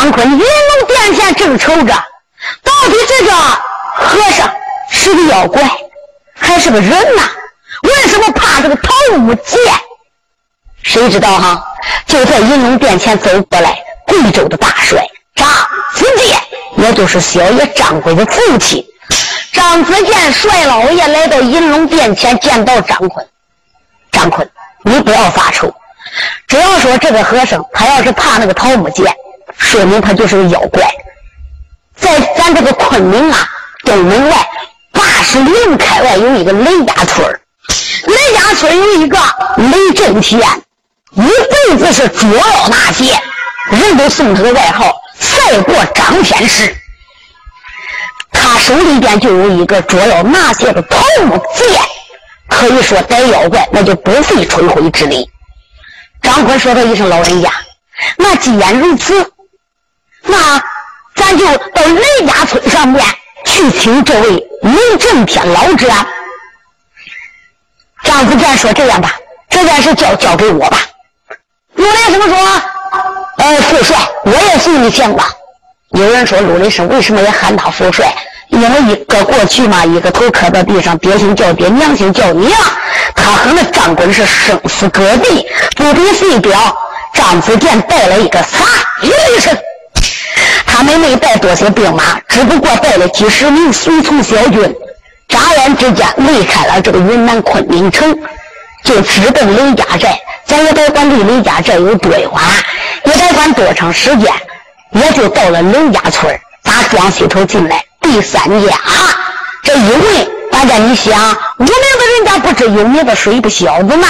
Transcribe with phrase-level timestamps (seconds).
[0.00, 1.92] 张坤云龙殿前正愁着，
[2.62, 4.50] 到底这个和尚
[4.88, 5.62] 是个妖怪，
[6.34, 7.22] 还是个人呐？
[7.82, 9.60] 为什么怕这个桃木剑？
[10.82, 11.62] 谁知道哈？
[12.06, 15.46] 就在银龙殿前走过来，贵州的大帅张
[15.94, 16.40] 子健，
[16.78, 18.82] 也就是小爷张奎的父亲。
[19.52, 23.28] 张子健帅老爷来到银龙殿前，见到张坤。
[24.10, 24.50] 张坤，
[24.82, 25.70] 你不要发愁，
[26.46, 29.14] 只要说这个和尚他要是怕那个桃木剑，
[29.58, 30.82] 说明他就是个妖怪。
[31.96, 33.48] 在咱这个昆明啊，
[33.84, 34.48] 东门外
[34.92, 37.40] 八十里路开外有一个雷家村
[38.06, 39.18] 雷家村有一个
[39.56, 40.40] 雷震天。
[41.12, 43.20] 一辈子是捉妖拿剑，
[43.72, 46.72] 人都送他个外号“赛过张天师”。
[48.30, 51.80] 他手里边就有一个捉妖拿剑的桃木剑，
[52.48, 55.28] 可以说逮妖怪那就不费吹灰之力。
[56.22, 57.50] 张坤说他一声：“老人家，
[58.16, 59.32] 那既然如此，
[60.30, 60.62] 那
[61.16, 63.04] 咱就到雷家村上面
[63.44, 64.30] 去请这位
[64.62, 65.88] 雷震天老者。”
[68.04, 69.12] 张子健说：“这样吧，
[69.48, 70.78] 这件事交交给我吧。”
[71.74, 72.36] 陆雷生说
[73.38, 75.30] ：“呃，副帅，我也送你见吧。”
[75.90, 78.14] 有人说：“陆雷生为什么也喊他副帅？
[78.48, 82.50] 因为一个过去嘛，一个头磕到地上，爹姓叫爹，娘姓叫娘。
[83.14, 86.58] 他和那张坤是生死隔地，不比谁表。
[87.14, 88.60] 张子健带了一个三
[89.02, 89.56] 雷声，
[90.80, 94.74] 他们没带多些兵马，只不过带了几十名随从小军。
[95.28, 98.18] 眨眼之间离开了这个云南昆明城，
[98.82, 100.18] 就直奔雷家寨。
[100.46, 102.30] 咱也得管离雷家寨有多远，
[103.04, 104.32] 也得管多长时间，
[104.92, 108.74] 也就到了雷家村打庄西头进来第三家，
[109.62, 111.12] 这一问，大家你想，
[111.58, 114.08] 无名的人家不知有名的水不小子吗？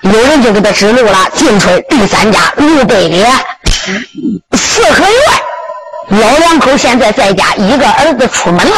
[0.00, 3.18] 有人就给他指路了，进村第三家路北的
[4.56, 5.20] 四合院，
[6.08, 8.76] 老两口现在在家，一个儿子出门了，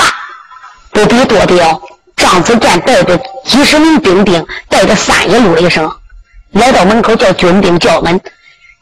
[0.90, 1.80] 不必多表。
[2.16, 5.90] 张子健带着几十名兵丁，带着三爷陆雷声。
[6.52, 8.18] 来到门口叫军兵叫门，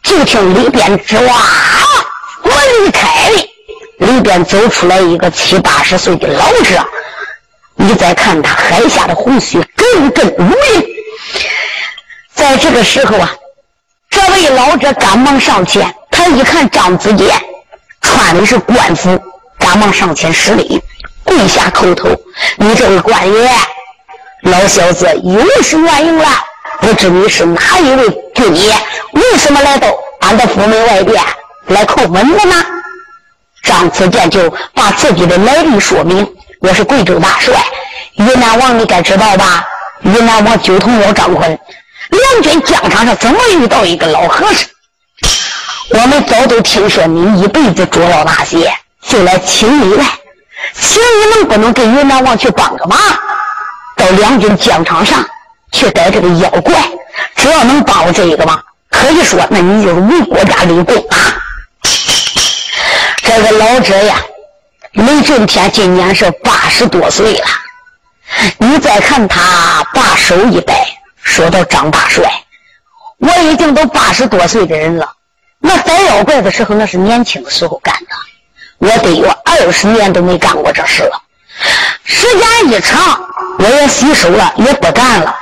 [0.02, 1.34] 就听里边吱哇，
[2.44, 2.54] 门
[2.86, 3.30] 一开，
[3.98, 6.86] 里边走出来一个七八十岁的老者。
[7.74, 10.86] 你再看他海下的红须，根根如云。
[12.32, 13.34] 在这个时候啊，
[14.08, 17.28] 这位老者赶忙上前，他一看张子健
[18.16, 19.20] 穿的是官服，
[19.58, 20.80] 赶忙上前施礼，
[21.22, 22.08] 跪下叩头
[22.56, 23.50] ：“你这位官爷，
[24.42, 26.26] 老小子有失远迎了。”
[26.80, 28.72] 不知你是哪一位军爷？
[29.12, 29.88] 为什么来到
[30.20, 31.22] 俺的府门外边
[31.66, 32.54] 来叩门的呢？
[33.62, 36.26] 张子健就把自己的来历说明：
[36.60, 37.54] 我是贵州大帅，
[38.14, 39.64] 云南王，你该知道吧？
[40.02, 41.58] 云南王九头鸟张坤，
[42.10, 44.68] 两军疆场上怎么遇到一个老和尚？
[45.90, 50.04] 我们早都听说你一辈子捉妖那些，就来请你来，
[50.74, 52.98] 请你能不能给云南王去帮个忙？
[53.96, 55.24] 到两军疆场上。
[55.72, 56.74] 去逮这个妖怪，
[57.34, 61.18] 只要能帮我这一个忙，可以说那你就是为国家立功啊！
[63.16, 64.14] 这个老者呀，
[64.92, 67.44] 雷震天今年是八十多岁了。
[68.56, 70.86] 你再看他把手一摆，
[71.22, 72.24] 说到张大帅，
[73.18, 75.12] 我已经都八十多岁的人了，
[75.58, 78.16] 那逮妖怪的时候那是年轻的时候干的，
[78.78, 81.22] 我得有二十年都没干过这事了。
[82.04, 83.20] 时间一长，
[83.58, 85.34] 我也洗手了，也不干了。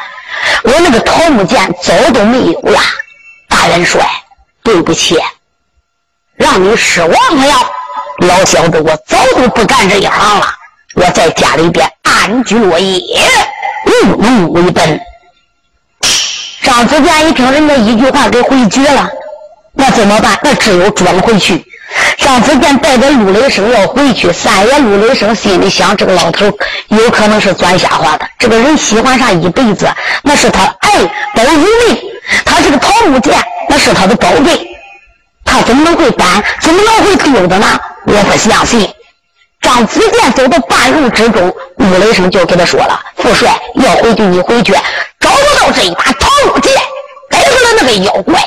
[0.63, 2.81] 我那个桃木剑早都没有了，
[3.49, 4.01] 大元帅，
[4.63, 5.19] 对不起，
[6.37, 7.71] 让你失望了。
[8.19, 10.47] 老小子，我早都不干这一行了，
[10.95, 13.01] 我在家里边安居乐业，
[14.05, 15.01] 务农为本。
[16.63, 19.09] 张子健一听人家一句话给回绝了，
[19.75, 20.39] 那怎么办？
[20.43, 21.65] 那只有转回去。
[22.19, 26.47] 张子健带着陆雷声要回去，三爷陆雷声心里想：这个老头
[26.89, 28.27] 有可能是钻瞎话的。
[28.39, 29.89] 这个人喜欢上一辈子，
[30.23, 31.99] 那是他爱宝如命。
[32.45, 33.35] 他这个桃木剑，
[33.69, 34.77] 那是他的宝贝，
[35.45, 36.43] 他怎么能会搬？
[36.61, 37.67] 怎么能会丢的呢？
[38.07, 38.89] 我不相信。
[39.61, 44.73] 张子健走到半路之中，陆雷声就给他说了：“副帅要回去，你回去，
[45.21, 46.73] 找不到这一把桃木剑，
[47.31, 48.41] 逮住了那个妖怪。”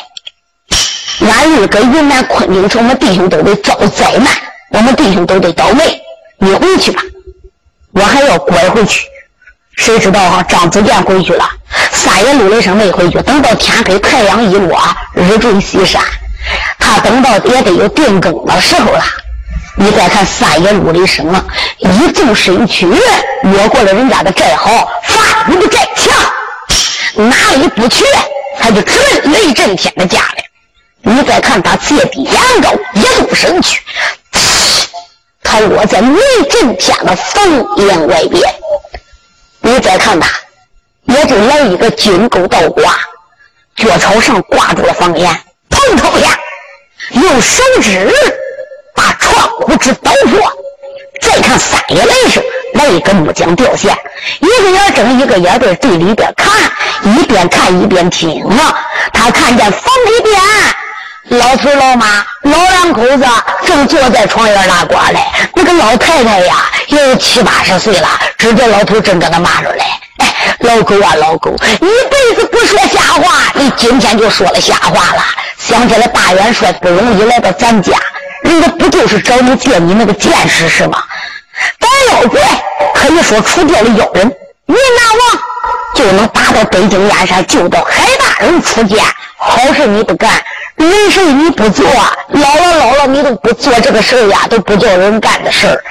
[1.21, 4.27] 俺日搁云南昆明城，我们弟兄都得遭灾难，
[4.69, 5.99] 我们弟兄都得倒霉。
[6.37, 7.01] 你回去吧，
[7.93, 9.05] 我还要拐回去。
[9.77, 10.43] 谁知道哈？
[10.43, 11.43] 张子健回去了，
[11.91, 13.19] 三爷陆雷生没回去。
[13.21, 14.79] 等到天黑，太阳一落，
[15.15, 16.01] 日坠西山，
[16.77, 19.03] 他等到也得有定更的时候了。
[19.75, 21.43] 你再看三爷陆雷生啊，
[21.79, 22.87] 一纵身躯
[23.43, 28.05] 越过了人家的寨壕，发入寨墙，哪里不去？
[28.59, 30.43] 他就直奔雷震天的家里。
[31.09, 33.79] 你再看他借的眼高，一纵身躯，
[35.71, 36.19] 卧在雷
[36.49, 37.41] 震天的房
[37.77, 38.43] 檐外边。
[39.61, 40.29] 你再看他，
[41.05, 42.93] 也就来一个金钩倒挂，
[43.77, 45.33] 脚朝上挂住了房檐，
[45.69, 46.37] 头头下
[47.11, 48.13] 用手指
[48.93, 50.51] 把窗户纸捣破。
[51.21, 52.43] 再看三爷来时，
[52.73, 53.97] 来一个木匠吊线，
[54.41, 56.51] 一个眼睁，一个眼在对里边看，
[57.15, 58.77] 一边看一边听啊。
[59.13, 60.37] 他看见房里边。
[61.29, 63.25] 老头老妈老两口子
[63.65, 65.19] 正坐在床沿拉呱嘞，
[65.55, 66.55] 那个老太太呀
[66.87, 68.07] 也有七八十岁了，
[68.37, 69.83] 指着老头正搁那骂着嘞。
[70.19, 75.21] 哎，老狗啊老狗，一辈子不说瞎话，你今天就说了瞎话了。
[75.57, 77.91] 想起来大元帅不容易来到咱家，
[78.43, 81.03] 人家不就是找你借你那个剑识是吗？
[81.77, 82.41] 白妖怪
[82.95, 84.25] 可以说除掉了妖人，
[84.67, 85.41] 云南王
[85.93, 89.03] 就能打到北京燕山，救到海大人出剑。
[89.39, 90.31] 好事你不干。
[90.77, 91.85] 没事你不做，
[92.29, 95.83] 老了老了你都不做这个事儿呀，都不叫人干的事儿，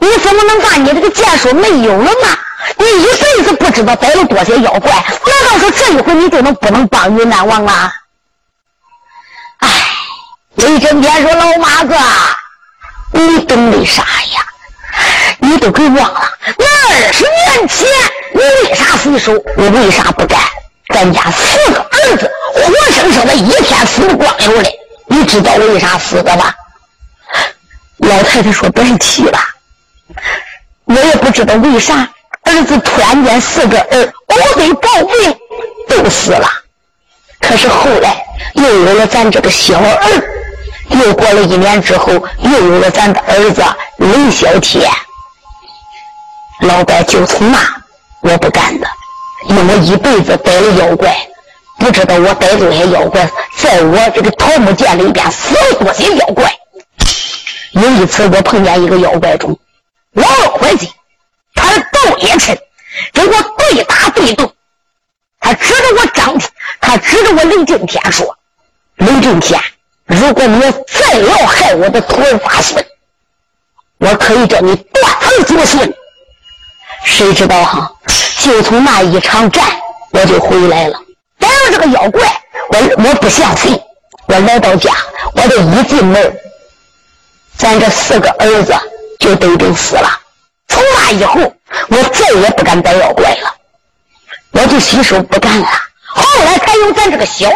[0.00, 2.38] 你怎么能把你这个剑术没有了呢？
[2.78, 7.92] 你一辈子不知道逮了多些妖怪，难道说这一回你就能不能帮云南王啊？
[9.58, 9.68] 哎，
[10.54, 11.94] 雷震天说：“老马子，
[13.12, 14.46] 你懂的啥呀？
[15.38, 16.22] 你都给忘了，
[16.56, 17.86] 那二十年前
[18.32, 19.32] 你为啥死手？
[19.56, 20.38] 你为啥不干？”
[20.92, 24.70] 咱家四个儿子活生生的一天死光溜的，
[25.06, 26.54] 你知道为啥死的吧？
[27.98, 29.38] 老太太说：“别提了，
[30.84, 32.08] 我也不知道为啥
[32.44, 35.36] 儿子突然间四个儿都得暴病
[35.86, 36.48] 都死了。
[37.40, 40.22] 可是后来又有了咱这个小儿，
[40.88, 43.62] 又过了一年之后又有了咱的儿子
[43.98, 44.90] 雷小天。
[46.62, 47.58] 老白就从那
[48.22, 48.86] 我不干的。”
[49.48, 51.16] 因为我一辈子逮了妖怪，
[51.78, 56.52] 不知道我逮多些妖怪，在我这个桃木剑里边死了多些妖怪。
[57.72, 59.58] 有一次我碰见一个妖怪中，
[60.12, 60.92] 老伙计，
[61.54, 62.58] 他的斗也沉，
[63.12, 64.52] 跟我对打对斗。
[65.38, 66.50] 他指着我张天，
[66.80, 68.36] 他指着我雷震天说
[68.96, 69.58] ：“雷震天，
[70.04, 72.84] 如果你要再要害我的徒儿发孙，
[73.98, 75.94] 我可以叫你断儿绝孙。”
[77.04, 77.90] 谁知道哈？
[78.40, 79.62] 就从那一场战，
[80.12, 80.98] 我就回来了。
[81.38, 82.26] 逮了这个妖怪，
[82.70, 83.78] 我我不相信。
[84.28, 84.92] 我来到家，
[85.34, 86.40] 我这一进门，
[87.58, 88.74] 咱这四个儿子
[89.18, 90.08] 就都都死了。
[90.68, 91.40] 从那以后，
[91.88, 93.54] 我再也不敢逮妖怪了，
[94.52, 95.68] 我就洗手不干了。
[96.06, 97.54] 后来才有咱这个小儿。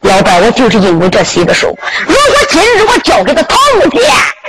[0.00, 1.68] 老伴，我就是因为这洗的手。
[2.06, 4.02] 如果今日我交给他唐木剑，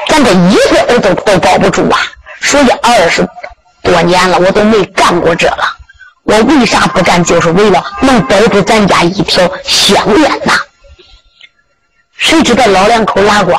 [0.09, 1.99] 咱这一个儿子都保不住啊！
[2.41, 3.21] 所以二十。
[3.83, 5.77] 多年了，我都没干过这了。
[6.23, 7.23] 我为啥不干？
[7.23, 10.53] 就是为了能保住咱家一条香烟呐。
[12.15, 13.53] 谁知道老两口拉呱，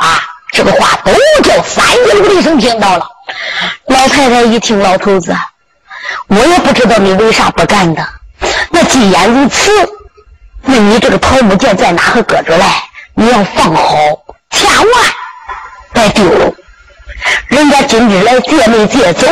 [0.52, 3.06] 这个话都叫三爷陆立生听到了。
[3.86, 5.36] 老太太一听，老头子，
[6.28, 8.06] 我也不知道你为啥不干的。
[8.70, 9.70] 那既然如此，
[10.62, 12.64] 那你这个桃木剑在哪个搁着嘞？
[13.14, 13.96] 你要放好，
[14.50, 14.88] 千万
[15.92, 16.52] 别丢了。
[17.48, 19.26] 人家今日来借没借走？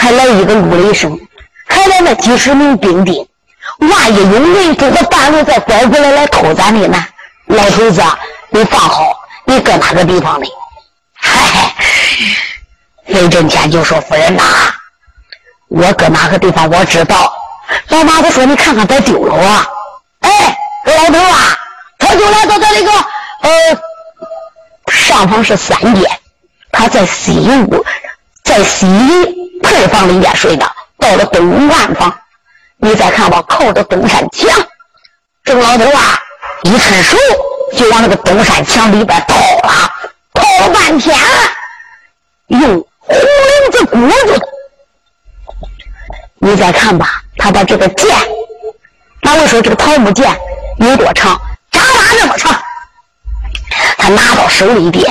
[0.00, 1.18] 还来一个陆雷声，
[1.66, 3.26] 还来那几十名兵丁，
[3.78, 7.04] 万一有人走到半路再拐过来来偷咱的呢？
[7.46, 8.00] 老头子，
[8.50, 10.46] 你放好，你搁哪个地方呢？
[11.14, 11.74] 嗨嗨，
[13.06, 14.42] 雷震天就说：“夫人呐，
[15.66, 17.34] 我搁哪个地方我知道。”
[17.90, 19.66] 老妈子说：“你看看别丢了啊！”
[20.20, 21.58] 哎，老头啊，
[21.98, 23.50] 他就来到这里个呃
[24.92, 26.08] 上方是三间，
[26.70, 27.84] 他在西屋，
[28.44, 28.86] 在西。
[29.62, 32.12] 配房里边睡的，到了东南房，
[32.78, 34.50] 你再看吧，靠着东山墙，
[35.44, 36.18] 这个老头啊，
[36.62, 37.16] 一伸手
[37.76, 39.36] 就往那个东山墙里边掏
[39.68, 39.92] 了，
[40.34, 41.16] 掏半天，
[42.48, 42.60] 用
[43.00, 44.48] 红绫子裹住。
[46.40, 48.08] 你再看吧，他把这个剑，
[49.22, 50.30] 那我说这个桃木剑
[50.78, 51.40] 有多长？
[51.70, 52.52] 扎拉那么长，
[53.98, 55.04] 他拿到手里边，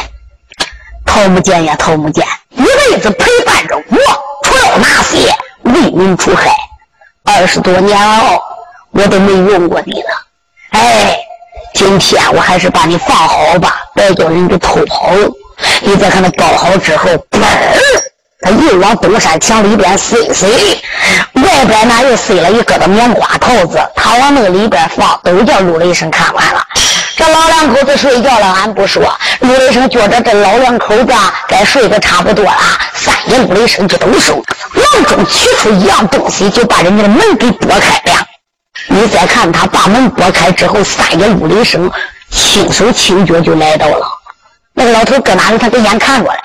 [1.06, 3.98] 桃木剑呀，桃木剑，一辈子陪伴着我。
[4.68, 5.34] 不拿血
[5.64, 6.52] 为民除害，
[7.24, 8.38] 二十多年了，
[8.92, 10.10] 我都没用过你了。
[10.72, 11.18] 哎，
[11.74, 15.30] 今天我还是把你放好吧，别叫人给偷跑了。
[15.82, 17.40] 你再看他包好之后，嘣，
[18.42, 20.48] 他又往东山墙里边塞塞，
[21.36, 26.62] 外边呢又塞了一个的棉花套子，他往那个里边放，都叫陆雷声看完了。
[27.18, 29.12] 这老两口子睡觉了，俺不说。
[29.40, 31.12] 陆雷声觉着这老两口子
[31.48, 32.56] 该睡得差不多了，
[32.94, 34.40] 三爷陆雷声就动手，
[34.76, 38.24] 囊中取出一样东西，就把人家的门给拨开了。
[38.86, 41.92] 你再看他把门拨开之后，三爷陆雷声
[42.30, 44.08] 轻手轻脚就来到了。
[44.74, 45.58] 那个老头搁哪里？
[45.58, 46.40] 他给眼看过来。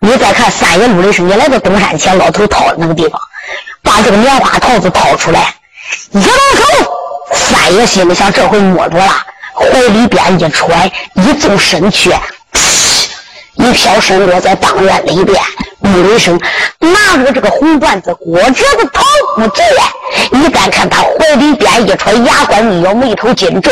[0.00, 3.20] 你再看三爷陆雷声也来到东山前，老头掏的那个地方，
[3.82, 5.54] 把这个棉花套子掏出来，
[6.12, 6.92] 一动手，
[7.34, 9.12] 三爷心里想：这回摸着了。
[9.58, 12.10] 怀里边一揣，一纵身去，
[13.54, 15.42] 一飘身落在当院里边。
[15.80, 16.38] 陆雷声
[16.80, 19.02] 拿着这个红缎子裹着的桃
[19.36, 19.64] 木剑，
[20.32, 23.70] 你再看他怀里边一揣，牙关一咬，眉头紧皱。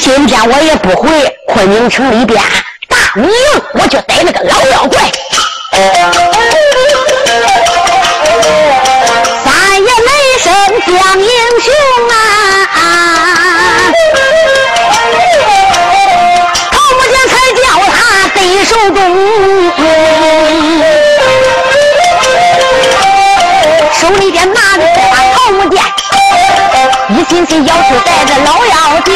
[0.00, 1.08] 今天我也不回
[1.48, 2.42] 昆明城里边
[2.88, 3.28] 大明，
[3.74, 5.00] 我就逮那个老妖怪。
[24.02, 25.80] 手里边拿着这把桃木剑，
[27.10, 29.14] 一心心要去带着老妖精，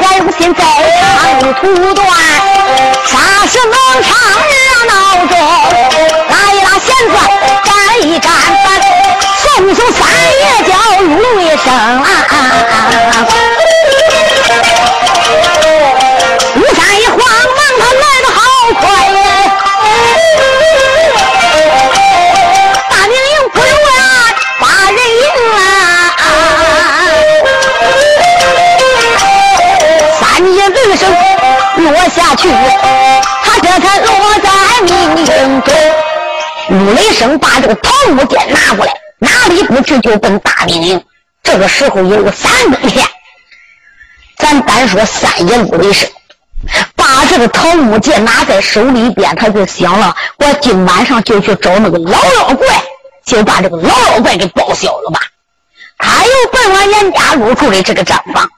[0.00, 0.62] 还有心在
[1.00, 2.06] 长途断，
[3.04, 4.14] 杀时能长
[4.46, 4.54] 热
[4.86, 4.94] 闹
[5.26, 5.34] 中，
[6.30, 7.14] 拉一拉弦子，
[7.64, 7.68] 干
[8.08, 8.30] 一干
[8.62, 8.64] 饭，
[9.42, 9.98] 送送三
[10.38, 12.06] 爷叫陆一声啊！
[16.54, 16.78] 吴三
[30.84, 31.10] 三爷雷声
[31.76, 32.50] 落下去，
[33.42, 34.10] 他这才落
[34.42, 34.50] 在
[34.82, 35.74] 命营中。
[36.68, 41.02] 陆雷声把这个桃木剑拿过来，哪里不去就奔大明营。
[41.42, 43.06] 这个时候有个三更天，
[44.36, 46.08] 咱单说三爷陆雷声，
[46.94, 52.66] 把这个桃木剑拿在手里边，他就想了：我今晚上就去找那个老妖怪，
[53.24, 55.20] 就把这个老妖怪给报销了吧。
[55.96, 58.48] 他又奔往严家入住的这个账房，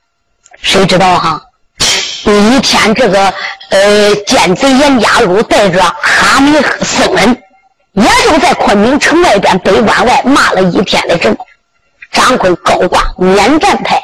[0.60, 1.40] 谁知道哈？
[2.26, 3.32] 第一天，这个
[3.70, 7.40] 呃奸贼严家禄带着哈密僧人，
[7.92, 11.38] 也就在昆明城外边北关外骂了一天的阵。
[12.10, 14.02] 张坤高挂免战牌，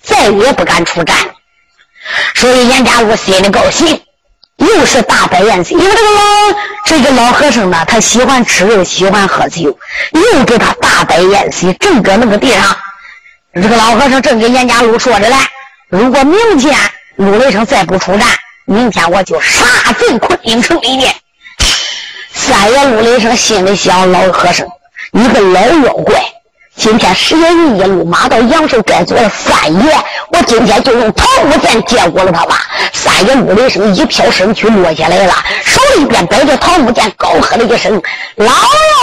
[0.00, 1.16] 再也不敢出战。
[2.36, 4.00] 所以严家禄心里高兴，
[4.58, 5.74] 又是大摆宴席。
[5.74, 6.20] 因为这个老
[6.84, 9.76] 这个老和尚呢，他喜欢吃肉，喜欢喝酒，
[10.12, 11.72] 又给他大摆宴席。
[11.80, 12.76] 正搁那个地上，
[13.54, 15.34] 这个老和尚正跟严家禄说着嘞
[15.90, 16.78] ：“如果明天
[17.18, 18.28] 陆雷声再不出战，
[18.64, 21.12] 明天我就杀进昆明城里面。”
[22.32, 24.64] 三爷陆雷声心里想：老和尚，
[25.10, 26.14] 你个老妖怪！
[26.76, 29.96] 今天十月一一路马到阳寿该做了，三爷，
[30.28, 32.64] 我今天就用桃木剑结果了他吧。
[32.92, 35.34] 三爷陆雷声一飘身躯落下来了，
[35.64, 38.00] 手里边摆着桃木剑，高喝了一声
[38.36, 38.52] ：“老妖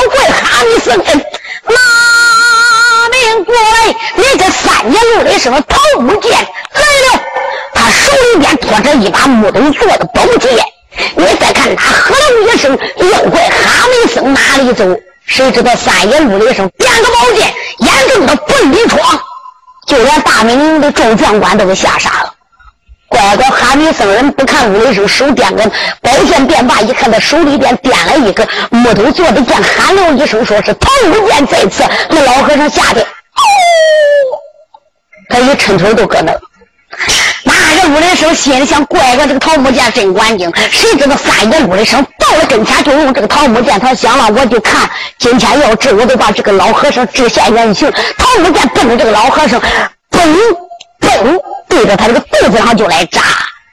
[0.10, 1.26] 怪哈密僧人，
[1.66, 3.94] 拿命过来！
[4.16, 7.22] 你这三爷陆雷声桃木剑来了。”
[8.16, 10.52] 他手边拖着一把木头做的宝剑，
[11.16, 12.78] 你再看他喝了一声
[13.12, 14.86] ：“妖怪哈密僧哪里走？”
[15.26, 19.20] 谁知道三爷陆雷声点个宝剑，眼睁的奔里闯，
[19.88, 22.34] 就连大明营的众将官都给吓傻了。
[23.08, 25.64] 乖乖，哈密僧人不看陆雷声手掂个
[26.02, 31.84] 宝剑便罢，一看他手里边掂了一个木头做的剑，喊了一声，说是桃木剑在此。
[32.10, 33.06] 那老和尚吓得，哦，
[35.28, 36.32] 他一抻腿都搁那。
[37.86, 40.52] 着陆雷声心里想：乖乖，这个桃木剑真管用。
[40.72, 43.80] 谁知道三爷陆雷声到了跟前，就用这个桃木剑。
[43.80, 44.90] 他想了，我就看
[45.20, 47.92] 今天要治，我就把这个老和尚治现原形。
[48.18, 49.62] 桃木剑奔着这个老和尚，
[50.10, 50.20] 嘣
[51.00, 51.40] 嘣，
[51.70, 53.22] 对着他这个肚子上就来扎。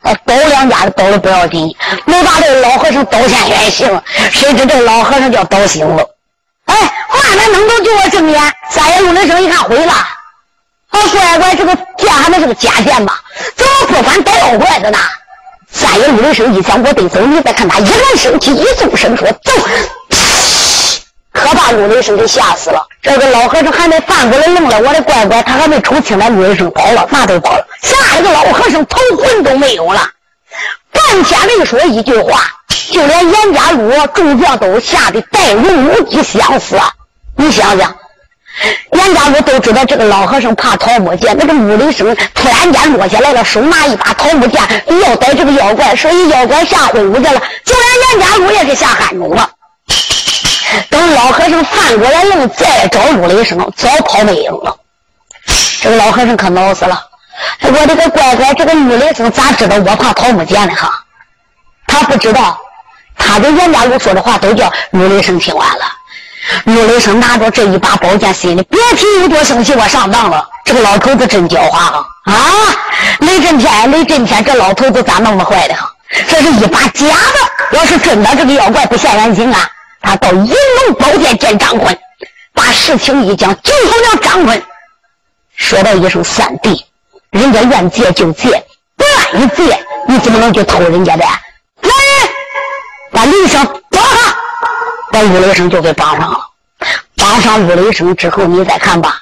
[0.02, 3.88] 哎刀两下子刀了不要紧，没把这个老和尚刀现原形。
[4.30, 6.04] 谁知这个老和尚叫刀醒了。
[6.66, 8.40] 哎，慢慢能够救我正眼。
[8.70, 9.92] 三爷陆雷声一看毁了。
[10.92, 13.12] 啊，乖乖，这个剑还能是个假剑吗？
[13.56, 14.98] 怎么不管带妖怪的呢？
[15.70, 17.18] 三爷陆雷声一想，我得走。
[17.20, 19.52] 你再看他一转身体，一纵身说走，
[21.32, 22.86] 可把陆雷声给吓死了。
[23.00, 27.66] 这个老和尚还没翻过来愣了，我的乖乖，他还没瞅清来，陆雷声跑了，哪都跑了。
[27.80, 30.06] 吓得个老和尚头魂都没有了，
[30.92, 32.42] 半天没说一句话，
[32.90, 36.78] 就连严家路众将都吓得带入无地相思。
[37.36, 37.96] 你想想。
[38.92, 44.60] 严家禄都知道这个老和尚怕桃木剑，那个木雷声突然间落下来了，手拿一把桃木剑
[45.02, 49.50] 要逮这个妖怪，所以妖怪吓昏过去了，就连严家禄也是吓汗中了。
[50.90, 54.76] 等老和尚翻过来愣再找木雷声，早跑没影了。
[55.80, 57.02] 这个老和尚可恼死了，
[57.62, 60.74] 我的个乖乖，这个木雷声咋知道我怕桃木剑呢？
[60.74, 60.92] 哈，
[61.86, 62.58] 他不知道，
[63.16, 65.84] 他跟严家禄说的话都叫木雷声听完了。
[66.64, 69.74] 陆雷声拿着这一把宝剑，心里别提有多生气。
[69.74, 72.06] 我上当了，这个老头子真狡猾啊！
[72.24, 72.34] 啊，
[73.20, 75.92] 雷震天，雷震天，这老头子咋那么坏的哈？
[76.28, 77.76] 这是一把假的。
[77.78, 79.68] 要是真的，这个妖怪不现原形啊，
[80.00, 80.54] 他到银
[80.86, 81.96] 龙宝殿见张坤，
[82.52, 84.62] 把事情一讲，就好了张坤
[85.56, 86.84] 说到一声三弟，
[87.30, 88.50] 人家愿借就借，
[88.96, 91.24] 不愿意借，你怎么能去偷人家的？
[91.24, 92.30] 来人，
[93.10, 94.21] 把李生绑上，
[95.12, 96.40] 把吴雷生就给绑上了。
[97.16, 99.20] 绑上吴雷生之后，你再看吧，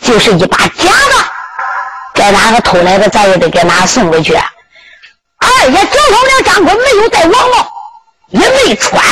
[0.00, 1.14] 就是一把假的，
[2.14, 4.34] 该哪个偷来的，咱也得给哪送回去。
[4.34, 7.72] 二爷交头了张坤，没有戴王帽，
[8.28, 9.02] 也没穿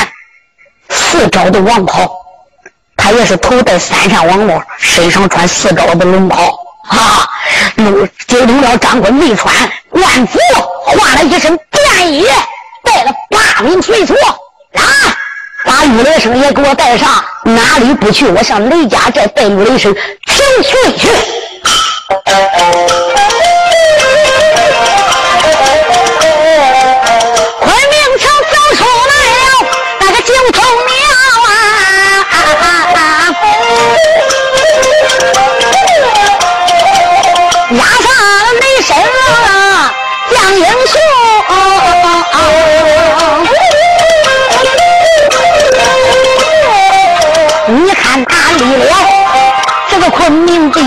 [0.90, 2.10] 四招的王袍，
[2.96, 6.56] 他也是头戴三扇王帽，身上穿四招的龙袍
[6.88, 7.28] 啊。
[7.76, 9.52] 路交头了张坤没穿
[9.90, 10.38] 官服，
[10.84, 12.26] 换了一身便衣，
[12.84, 14.82] 带了八名随从啊，
[15.64, 17.08] 把陆雷声也给我带上，
[17.44, 18.26] 哪里不去？
[18.26, 19.94] 我上雷家寨带陆雷声
[20.26, 21.08] 请罪去。
[48.62, 48.94] 为了
[49.90, 50.80] 这个昆明地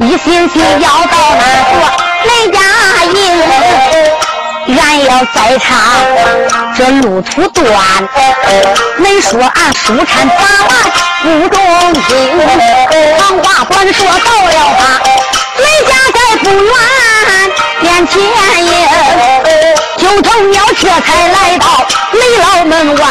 [0.00, 1.74] 一心心要到那座
[2.24, 2.60] 雷家
[3.04, 3.18] 营，
[4.78, 5.66] 俺要再查
[6.76, 7.64] 这路途短，
[8.98, 10.34] 没说俺书产八
[10.68, 10.70] 万
[11.22, 11.58] 不中
[11.94, 12.06] 听。
[13.18, 14.80] 长话短说，到了他
[15.58, 16.70] 雷家寨不远，
[17.82, 18.14] 眼前
[18.64, 18.66] 迎，
[20.06, 23.02] 九头鸟这才来到雷老门外。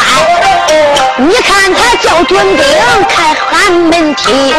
[1.18, 2.64] 你看他叫军兵
[3.06, 4.54] 开寒门厅。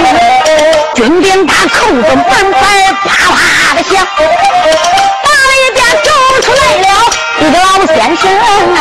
[0.93, 6.11] 军兵把扣子门牌啪啪的响，打里边走
[6.43, 6.87] 出来了
[7.39, 8.23] 一个老先生
[8.75, 8.77] 啊！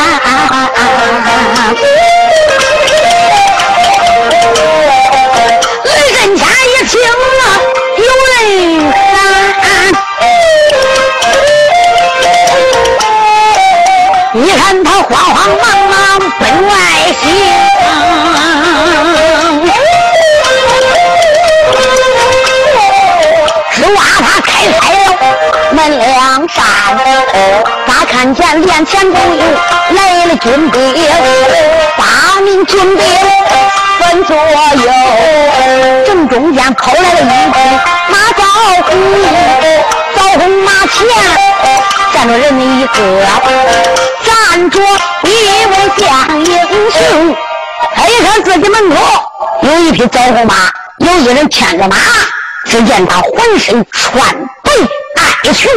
[5.85, 7.01] 雷震家一听
[23.79, 23.99] 奔外
[24.47, 24.51] 行。
[25.73, 26.65] 门两扇，
[27.87, 29.43] 咋看见连前都有
[29.91, 30.95] 来了军兵，
[31.97, 33.05] 八名军兵
[33.99, 34.87] 分左右，
[36.07, 37.59] 正中间跑来了一匹
[38.09, 38.43] 马枣
[38.85, 38.89] 红，
[40.15, 40.95] 枣红马前
[42.15, 42.95] 站着人的一个，
[44.25, 44.81] 站着
[45.97, 47.37] 将英雄。
[47.95, 48.97] 他一看自己门口
[49.63, 50.55] 有一匹枣红马，
[50.99, 51.97] 有一人牵着马，
[52.65, 54.25] 只见他浑身穿
[54.63, 54.73] 白。
[55.45, 55.69] 爱去，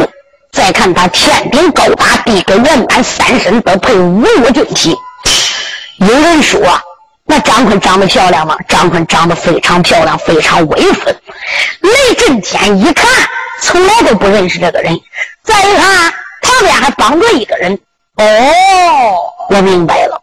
[0.51, 4.95] 再看他天顶高大，地高圆满，三身都配五岳军体。
[5.97, 6.59] 有人说，
[7.25, 8.57] 那张坤长得漂亮吗？
[8.67, 11.15] 张坤长得非常漂亮，非常威风。
[11.81, 13.07] 雷震天一看，
[13.61, 14.99] 从来都不认识这个人。
[15.43, 17.77] 再一看，旁边还绑着一个人。
[18.19, 20.21] 哦，我明白了，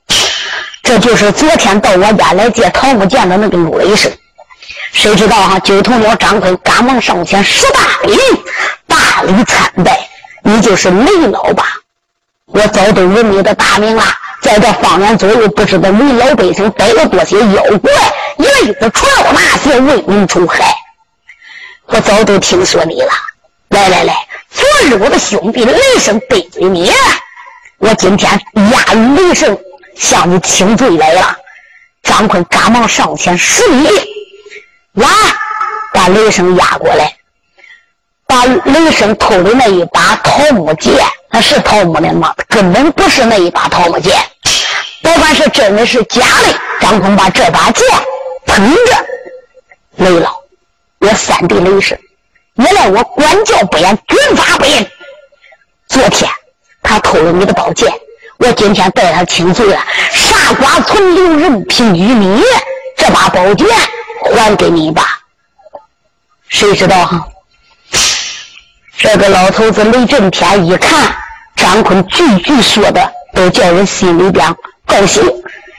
[0.82, 4.12] 这就是昨天到我家来借桃木剑的那个陆雷声。
[4.92, 5.58] 谁知道哈？
[5.60, 8.18] 九头鸟张坤赶忙上前十大礼，
[8.86, 9.98] 大礼参拜。
[10.42, 11.64] 你就是雷老吧？
[12.46, 14.04] 我早都闻你的大名了，
[14.42, 17.92] 在这方圆左右，不知道你老百姓逮了多些妖怪，
[18.36, 20.74] 一辈子传那些为民除害。
[21.86, 23.10] 我早都听说你了。
[23.70, 24.14] 来来来，
[24.50, 26.92] 昨日我的兄弟雷声得罪你，
[27.78, 28.30] 我今天
[28.72, 29.58] 押雷声
[29.94, 31.36] 向你请罪来了。
[32.02, 33.88] 张坤赶忙上前施礼。
[34.92, 35.06] 来，
[35.92, 37.14] 把雷声押过来，
[38.26, 40.94] 把雷声偷的那一把桃木剑，
[41.30, 42.34] 那是桃木的吗？
[42.48, 44.16] 根本不是那一把桃木剑，
[45.02, 46.58] 不管是真的是假的。
[46.80, 47.86] 张坤把这把剑
[48.46, 49.06] 捧着，
[49.96, 50.40] 雷老，
[51.00, 51.98] 我三弟雷声，
[52.54, 54.90] 原来我管教不严，军法不严。
[55.88, 56.30] 昨天
[56.86, 57.92] 他偷了你的宝剑，
[58.38, 59.78] 我今天带他请罪了，
[60.12, 62.42] 杀瓜存留，人凭于你。
[62.96, 63.66] 这把宝剑。
[64.34, 65.20] 还给你吧，
[66.48, 67.24] 谁知道哈？
[68.98, 71.14] 这个老头子雷震天一看
[71.54, 74.44] 张坤句句说的，都叫人心里边
[74.84, 75.22] 高兴，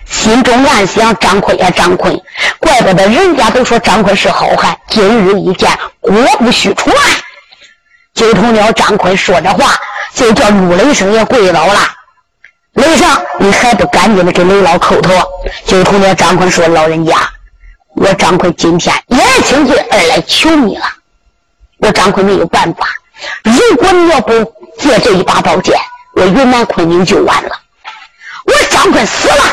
[0.05, 2.17] 心中暗想：张坤呀，张坤，
[2.59, 4.77] 怪不得人家都说张坤是好汉。
[4.87, 6.95] 今日一见，果不虚传。
[8.17, 9.75] 九头鸟张坤说着话，
[10.11, 11.79] 就叫陆雷声也跪倒了。
[12.73, 13.07] 雷声，
[13.39, 15.13] 你还不赶紧的给雷老叩头？
[15.67, 17.15] 九头鸟张坤说：“老人家。”
[17.95, 20.85] 我张坤今天一来请罪，二来求你了。
[21.77, 22.87] 我张坤没有办法。
[23.43, 24.33] 如果你要不
[24.79, 25.79] 借这一把宝剑，
[26.15, 27.51] 我云南昆明就完了。
[28.45, 29.43] 我张坤死了，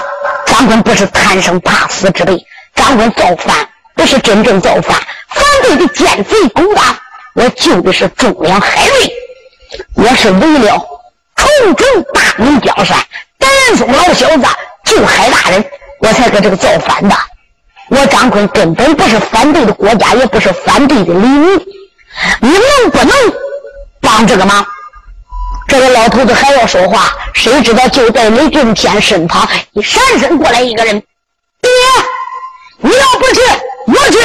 [0.47, 2.43] 张坤不是贪生怕死之辈，
[2.75, 4.99] 张坤造反不是真正造反，
[5.29, 6.85] 反对的奸贼勾当，
[7.35, 9.13] 我救的是忠良海瑞，
[9.95, 10.79] 我是为了
[11.35, 12.97] 重整大明江山，
[13.39, 14.47] 胆松老小子
[14.85, 15.65] 救海大人，
[15.99, 17.15] 我才搁这个造反的。
[17.89, 21.59] 我张坤根本不是反对的国家，也不是反对的黎民，
[22.41, 23.11] 你能不能
[24.01, 24.65] 帮这个忙？
[25.67, 31.03] 这个老头子还要说话，谁知道就在雷震天身旁一闪身过来一个人，
[31.61, 31.71] 爹，
[32.79, 33.41] 你要不去，
[33.87, 34.19] 我去。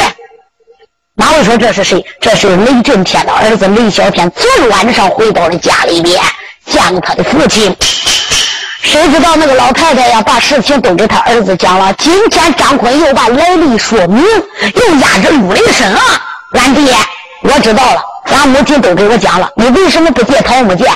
[1.19, 2.03] 哪位说这是谁？
[2.21, 4.31] 这是雷震天的儿子雷小天。
[4.31, 6.17] 昨晚上回到了家里边，
[6.65, 7.75] 见了他的父亲。
[8.81, 11.91] 谁知道那个老太太呀，把事情都给他儿子讲了。
[11.97, 16.01] 今天张坤又把来历说明，又压着陆雷声啊！
[16.53, 16.95] 俺爹，
[17.41, 19.49] 我知道了，俺母亲都给我讲了。
[19.57, 20.87] 你为什么不借桃木剑？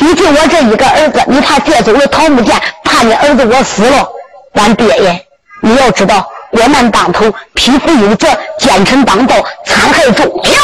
[0.00, 2.54] 你就我这一个儿子，你怕借走了桃木剑，
[2.84, 4.06] 怕你儿子我死了？
[4.52, 5.26] 俺爹耶，
[5.62, 9.34] 你要知道，国难当头，匹夫有责，奸臣当道，
[9.66, 10.54] 残害忠良。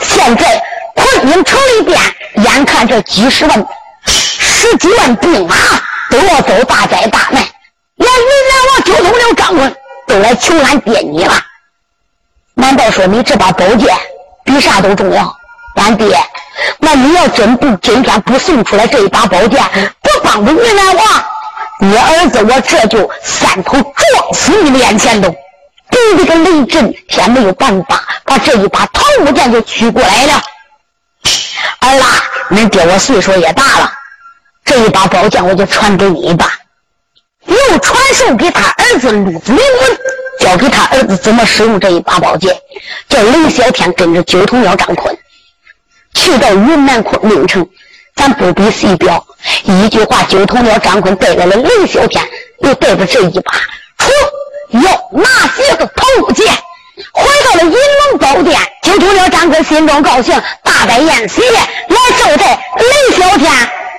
[0.00, 0.62] 现在
[0.94, 2.00] 昆明城里边，
[2.36, 3.66] 眼看这几十万、
[4.06, 5.54] 十几万兵马。
[6.10, 7.42] 都要遭大灾大难，
[7.96, 9.76] 连云南王九头鸟张坤
[10.06, 11.32] 都来求俺爹你了。
[12.54, 13.88] 难道说你这把宝剑
[14.44, 15.36] 比啥都重要？
[15.74, 16.16] 俺爹，
[16.78, 19.60] 那你要真不今天不送出来这一把宝剑，
[20.02, 21.04] 不帮助云南王，
[21.84, 25.28] 你儿子我这就三头撞死你面前都。
[25.30, 30.42] 逼这个雷震天没有办法，把这一把桃木剑就取过来了。
[31.80, 32.06] 儿啦，
[32.50, 33.92] 恁爹我岁数也大了。
[34.64, 36.58] 这一把宝剑我就传给你吧，
[37.44, 39.62] 又传授给他儿子陆子霖，
[40.40, 42.56] 教给他儿子怎么使用这一把宝剑。
[43.08, 45.16] 叫雷小天跟着九头鸟张坤
[46.14, 47.68] 去到云南昆明城，
[48.16, 49.24] 咱不比谁彪，
[49.64, 52.24] 一句话，九头鸟张坤带来了雷小天，
[52.60, 53.52] 又带着这一把，
[53.98, 54.10] 出
[54.78, 56.46] 要拿些个头不见，
[57.12, 58.58] 回到了银龙宝殿。
[58.82, 61.68] 九头鸟张坤心中高兴，大摆宴席来
[62.18, 63.50] 招待雷小天。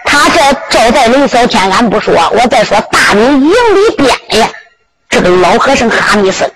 [0.05, 4.47] 他这招待雷小天，俺不说，我再说大明营里边呀，
[5.09, 6.49] 这个老和尚哈密斯，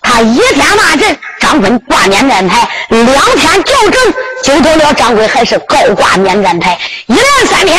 [0.00, 7.78] 他一天骂阵，张坤挂念念牌，两天叫阵，就得了张坤还是高挂免战牌，一连三天。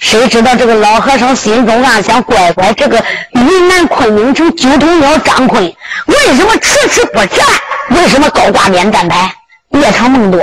[0.00, 5.62] 谁知道这个老和尚心中暗想：乖乖，这个云南昆明城九头鸟张坤，
[6.06, 7.46] 为什么迟迟不战？
[7.90, 9.34] 为什么高挂免战牌？
[9.70, 10.40] 夜长梦多，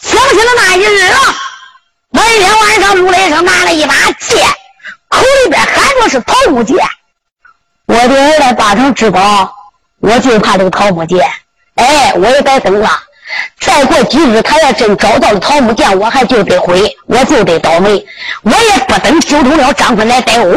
[0.00, 1.18] 想起了那一日啊。
[2.10, 4.42] 那一天晚上，陆雷声拿了一把剑，
[5.08, 6.76] 口里边喊着是桃木剑。
[7.86, 9.54] 我的儿子八成知宝，
[10.00, 11.30] 我就怕这个桃木剑。
[11.74, 12.90] 哎，我也该等了。
[13.60, 18.04] 再过几日，他要真找到了桃木剑，我还就得毁，我就得倒霉。
[18.42, 20.56] 我也不等九头鸟张坤来逮我，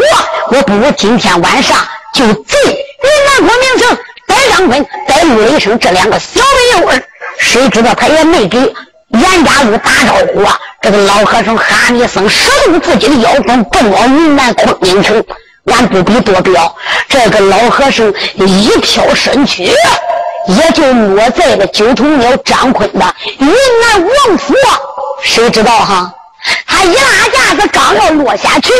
[0.52, 1.78] 我不如今天晚上
[2.14, 6.42] 就进云南昆明城逮张坤，逮陆雷声这两个小
[6.76, 7.04] 辈儿。
[7.38, 10.58] 谁知道他也没给严家路打招呼啊？
[10.82, 15.24] 这个老和尚哈密僧使出自己的妖风，奔往云南昆明城。
[15.66, 16.76] 俺不必多表，
[17.08, 19.72] 这个老和尚一飘身躯，
[20.48, 24.54] 也就落在了九头鸟张坤的云南王府。
[25.22, 26.14] 谁知道哈？
[26.66, 28.72] 他一拉架子，刚要落下去，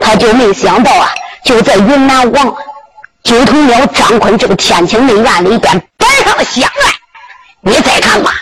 [0.00, 1.10] 他就没想到啊，
[1.44, 2.54] 就在云南王
[3.24, 6.92] 九头鸟张坤这个天庭内院里边摆上了香案。
[7.62, 8.32] 你再看吧。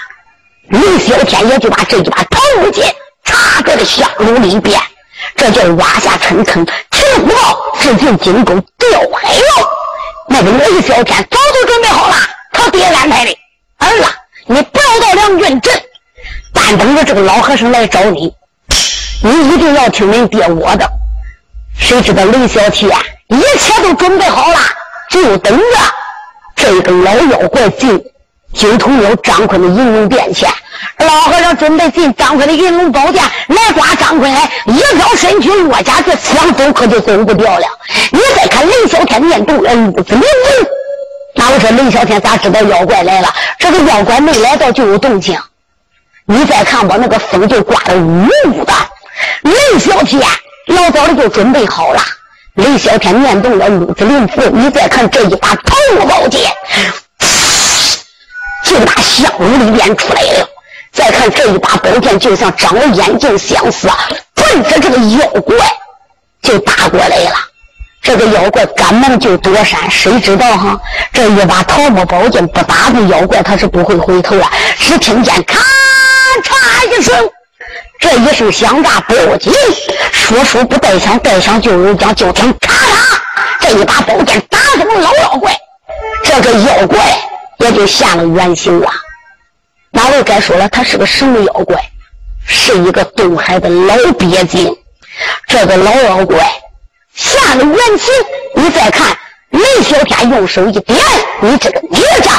[0.69, 4.79] 李小天也就把这一把桃木剑插在了香炉里边，
[5.35, 9.69] 这叫挖下层层，秦虎豹致敬金钩吊海了。
[10.29, 12.15] 那个李小天早就准备好了，
[12.53, 13.39] 他爹安排的。
[13.79, 14.05] 儿子，
[14.47, 15.83] 你不要到梁军镇，
[16.53, 18.35] 但等着这个老和尚来找你，
[19.23, 20.89] 你一定要听你爹我的。
[21.79, 22.91] 谁知道雷小天
[23.29, 24.59] 一切都准备好了，
[25.11, 25.65] 就等着
[26.57, 28.03] 这个老妖怪进。
[28.55, 30.51] 九头鸟张坤的银龙殿前，
[31.01, 34.33] 老和尚准备进张坤的银龙宝殿来抓张坤，
[34.67, 37.67] 一条身躯落下去，想走可就走不掉了。
[38.11, 40.69] 你再看雷小天念动了路子灵文，
[41.39, 43.33] 那我说雷小天咋知道妖怪来了？
[43.61, 45.39] 这个妖怪没来到就有动静。
[46.27, 48.73] 你再看我，那个风就刮得呜呜的。
[49.43, 50.21] 雷小天
[50.67, 52.03] 老早的就准备好了。
[52.55, 56.43] 雷小天念动了路子灵符，你再看这一把桃木宝剑。
[58.65, 60.49] 就打香炉里边出来了。
[60.93, 63.89] 再看这一把宝剑，就像长了眼睛相似，
[64.35, 65.57] 奔着这个妖怪
[66.43, 67.35] 就打过来了。
[68.01, 70.81] 这个妖怪赶忙就躲闪，谁知道哈？
[71.13, 74.45] 这一把桃木宝剑不打住妖怪，他是不会回头的。
[74.79, 75.59] 只听见咔
[76.43, 77.31] 嚓一声，
[78.01, 79.53] 这一声响炸不要紧，
[80.13, 83.19] 说书不带枪，带枪就有将，就听咔嚓，
[83.61, 85.55] 这一把宝剑打中了老妖怪，
[86.25, 86.99] 这个妖怪
[87.59, 88.89] 也就现了原形了。
[89.91, 91.77] 哪位该说了，他是个什么妖怪？
[92.47, 94.75] 是一个东海的老鳖精。
[95.47, 96.39] 这个老妖怪
[97.19, 98.15] 下了原形，
[98.55, 99.09] 你再看
[99.51, 100.97] 雷小天用手一点，
[101.41, 102.33] 你这个孽障，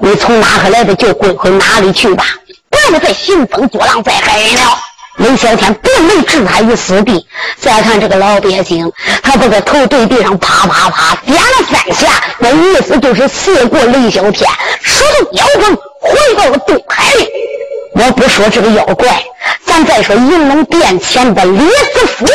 [0.00, 2.24] 你从哪里来的就滚回哪里去吧。
[2.70, 4.78] 不要再兴风作浪，再害人了。
[5.18, 7.26] 雷小天不能置他于死地。
[7.58, 8.90] 再看这个老鳖精，
[9.22, 14.50] 他这个头对地上啪啪啪点了三下，那意思就是谢过雷小天，
[14.80, 17.28] 手动妖风回到了东海里。
[17.94, 19.22] 我不说这个妖怪，
[19.66, 22.26] 咱再说银龙殿前的李子福，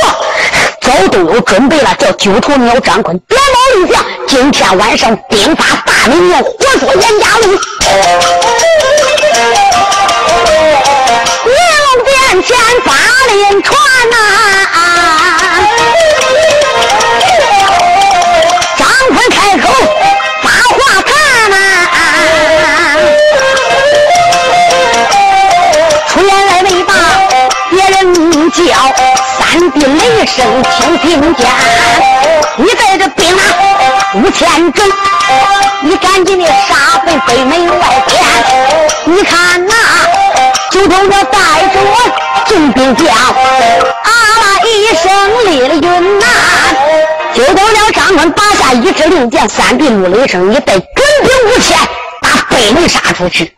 [0.81, 7.51] 早都有准备了，叫九头鸟张坤点毛立将，今天晚上兵发大明营，活捉严家龙。
[11.45, 12.91] 银龙殿前把
[13.27, 13.77] 令传
[14.09, 14.13] 呐，
[18.77, 19.63] 张坤开口
[20.41, 21.09] 把话谈
[21.51, 21.55] 呐，
[26.07, 26.93] 出言来没把
[27.69, 28.59] 别人叫，
[29.51, 31.45] 三弟雷声听听见，
[32.55, 33.43] 你带着兵马
[34.15, 34.89] 五千整，
[35.81, 38.23] 你赶紧的杀回北门外边，
[39.03, 39.73] 你看那。
[40.71, 41.37] 九头鸟带
[41.67, 44.09] 着我众兵将，啊
[44.39, 46.25] 啦一声立了云呐。
[47.35, 51.77] 九头鸟张坤拔下一支令箭，三弟怒雷声，你带准兵五千，
[52.21, 53.53] 打北门杀出去。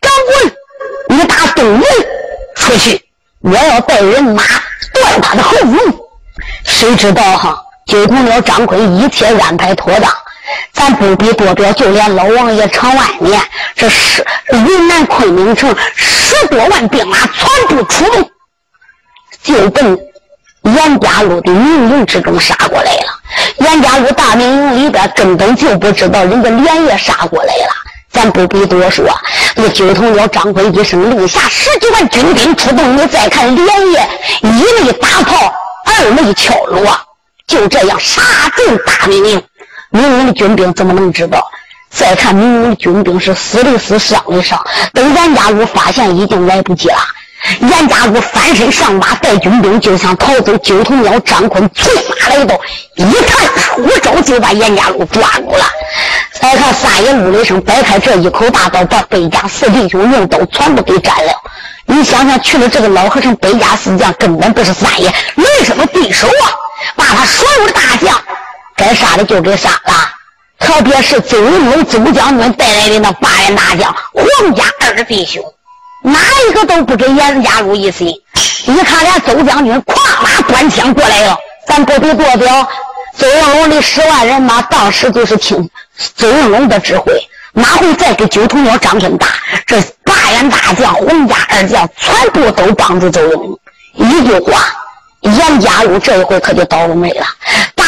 [0.00, 1.82] 张坤，你打东门
[2.54, 3.02] 出去，
[3.40, 4.42] 我要带人马
[4.92, 6.08] 断他的后路。
[6.64, 7.62] 谁知道哈？
[7.86, 10.10] 九头鸟张坤一切安排妥当。
[10.72, 13.40] 咱不必多表，就连老王爷城外面，
[13.74, 18.30] 这是云南昆明城十多万兵马全部出动，
[19.42, 19.98] 就奔
[20.62, 23.20] 严家路的明营之中杀过来了。
[23.58, 27.72] 严家路大明营里边根本就不知道人家连夜杀过来了。
[28.10, 29.04] 咱不必多说，
[29.54, 32.96] 那九头鸟张飞一声令下，十几万军兵出动。
[32.96, 34.08] 你再看连夜
[34.42, 35.52] 一枚大炮，
[35.84, 36.86] 二枚敲锣，
[37.46, 38.22] 就这样杀
[38.56, 39.42] 进大明营。
[39.90, 41.46] 明营的军兵怎么能知道？
[41.90, 44.62] 再看明营的军兵是死的死，伤的伤。
[44.92, 46.98] 等咱家屋发现，已经来不及了。
[47.60, 50.56] 严家路翻身上马，带军兵就想逃走。
[50.58, 52.58] 九头鸟张坤催马来到，
[52.96, 53.46] 一探
[53.76, 55.64] 出招就把严家路抓住了。
[56.32, 61.32] 再看三爷怒了一声，摆开这一口大刀，把北家四弟兄用刀全部给斩了。
[61.86, 66.44] 你想想，去了这个老和尚，北家四将根本不是三爷没什么对手啊！
[66.96, 68.20] 把他所有的大将。
[68.76, 69.94] 该杀的就给杀了，
[70.58, 75.42] 特别是周云龙周将军带来的那八员大将，黄家二弟兄，
[76.06, 78.14] 哪一个都不给严家路一心。
[78.64, 82.68] 你看，连周将军跨马端枪过来了，咱不必多表。
[83.18, 85.68] 周云龙的十万人马，当时就是听
[86.16, 87.12] 周云龙的指挥，
[87.52, 89.26] 哪会再给九头鸟张坤打？
[89.66, 93.58] 这八员大将、洪家二将，全部都帮助周云龙。
[93.94, 94.62] 一句话，
[95.22, 97.26] 严家路这一回可就倒了霉了。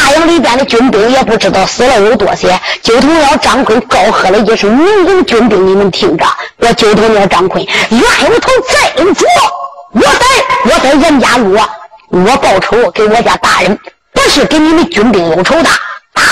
[0.09, 2.59] 大营里边的军兵也不知道死了有多些。
[2.81, 6.25] 九头鸟张坤高喝了一声：“民营军兵，你们听着！
[6.57, 9.23] 我九头鸟张坤冤有头债有主，
[9.91, 10.25] 我在
[10.63, 11.55] 我在严家路，
[12.09, 13.77] 我报仇给我家大人，
[14.11, 15.69] 不是给你们军兵有仇的。
[16.11, 16.23] 打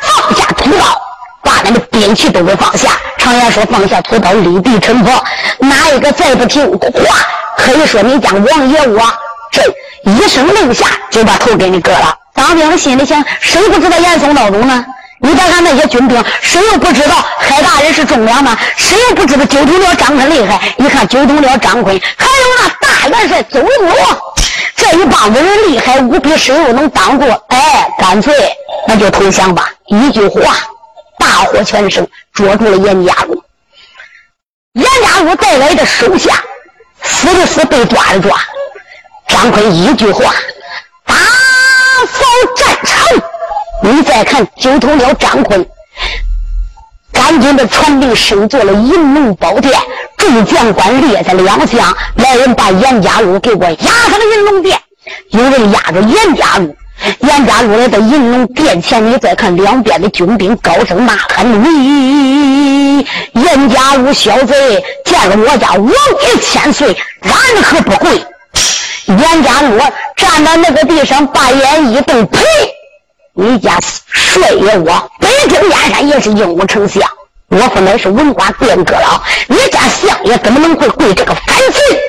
[0.00, 1.00] 放下屠刀，
[1.44, 2.90] 把那个兵器都给放下。
[3.16, 5.24] 常言说，放下屠刀，立地成佛。
[5.60, 7.16] 哪一个再不听话，
[7.56, 9.00] 可以说你将王爷我
[9.52, 9.62] 这
[10.10, 14.82] 一声令下，就把头给你割了。”当兵心里想：谁不知道严嵩道主呢？
[15.20, 18.56] 你再看那些军兵，谁又不知道海大人是忠良呢？
[18.78, 20.74] 谁又不知道九头鸟张坤厉害？
[20.78, 23.94] 一看九头鸟张坤，还有那大元帅周云龙，
[24.74, 27.30] 这一帮子人厉害无比，谁又能挡住？
[27.48, 28.34] 哎，干脆
[28.88, 29.70] 那就投降吧！
[29.88, 30.56] 一句话，
[31.18, 33.44] 大获全胜，捉住了严家路。
[34.72, 36.42] 严家路带来的手下，
[37.02, 38.40] 死的死，被抓的抓。
[39.28, 40.32] 张坤一句话。
[41.04, 41.14] 打
[42.06, 42.24] 扫
[42.56, 42.98] 战场，
[43.82, 45.66] 你再看九头鸟张坤，
[47.12, 49.72] 赶紧的传令升做了银龙宝殿，
[50.16, 54.78] 众将官列在两厢，来人把严家路给我押上了银龙殿，
[55.30, 56.74] 有人押着严家路，
[57.20, 68.22] 严家路来到银龙殿前，你再看两边的军兵高声呐喊：“你严家路小贼，见了我家王爷千岁，然何不跪？”
[69.18, 69.78] 严家路
[70.16, 72.40] 站在那个地上，把眼一瞪：“呸！
[73.34, 77.02] 你家帅爷我北京燕山也是英武丞相，
[77.48, 82.00] 我本来是文官殿阁了，你家相爷怎么能会跪这个反贼？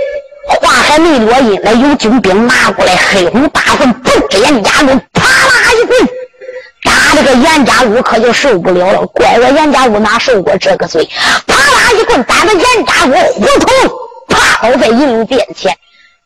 [0.47, 6.09] 话还没落音呢，有军兵拿过来黑红大棍，不支严家路，啪啦一棍，
[6.83, 9.05] 打这个严家路可就受不了了。
[9.07, 11.07] 怪我严家路哪受过这个罪？
[11.47, 15.73] 啪啦一棍打到严家路虎头，趴在银殿前。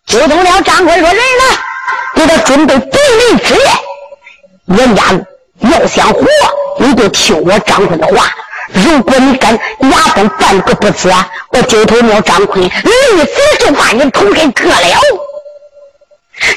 [0.05, 1.57] 就等了张坤说：“人呢？
[2.15, 4.77] 给他准备北门之宴。
[4.77, 5.03] 人家
[5.71, 6.25] 要想活，
[6.79, 8.31] 你就听我张坤的话。”
[8.73, 11.13] 如果你敢牙崩半个不字，
[11.51, 15.01] 我九头鸟张坤立即就把你头给割了。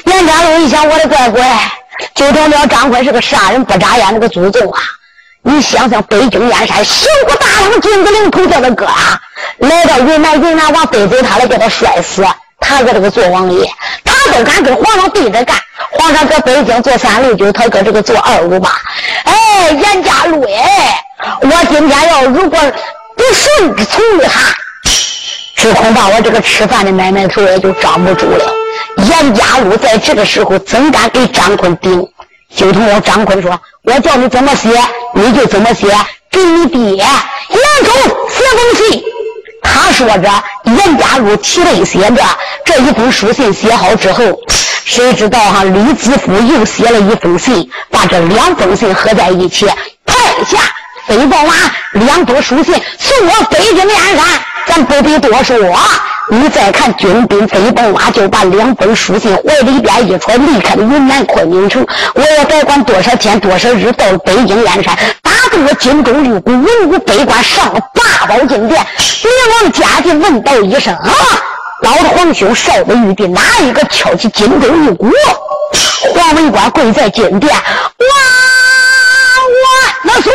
[0.05, 1.71] 严家龙一想，我的乖乖，
[2.15, 4.81] 九头鸟张坤是个杀人不眨眼那个祖宗啊！
[5.43, 9.21] 你想想，北京燕山行不大郎金子陵头叫他割啊，
[9.59, 12.25] 来到云南，云南往北走，他来给他摔死。
[12.59, 13.69] 他搁这个做王爷，
[14.03, 15.55] 他都敢跟皇上对着干。
[15.91, 18.69] 皇上搁北京做三六九，他搁这个做二五八。
[19.23, 21.03] 哎，严家路哎，
[21.41, 22.59] 我今天要如果
[23.15, 24.53] 不顺从他，
[25.55, 28.45] 只恐怕我这个吃饭的买卖头也就张不住了。
[28.97, 32.07] 严家路在这个时候怎敢给张坤顶？
[32.55, 34.69] 就同我张坤说：“我叫你怎么写，
[35.13, 35.87] 你就怎么写。
[36.31, 37.07] 给你爹严
[37.83, 37.93] 嵩
[38.29, 39.03] 写封信。”
[39.61, 42.23] 他说着，严家路提泪写着
[42.69, 44.23] 这一封书信写好之后，
[44.85, 45.63] 谁知道哈？
[45.63, 49.65] 李子夫又写了一封信，把这两封信合在一起，
[50.05, 50.15] 派
[50.47, 50.59] 下
[51.07, 51.53] 飞豹马
[51.93, 54.23] 两多书信送我北京燕山。
[54.67, 55.57] 咱不必多说，
[56.29, 61.83] 你再看军兵飞豹马就把两封书信怀里边一揣，离开了云南昆明城。
[62.13, 64.95] 我也别管多少天多少日，到了北京燕山。
[65.51, 68.85] 这个金钟六鼓文武百官上了八宝金殿，
[69.23, 71.09] 连王家进问道一声：“啊，
[71.81, 75.09] 老的皇兄少的玉帝，哪一个敲起金钟玉鼓？”
[76.13, 77.61] 黄文官跪在金殿，万
[80.05, 80.31] 万岁！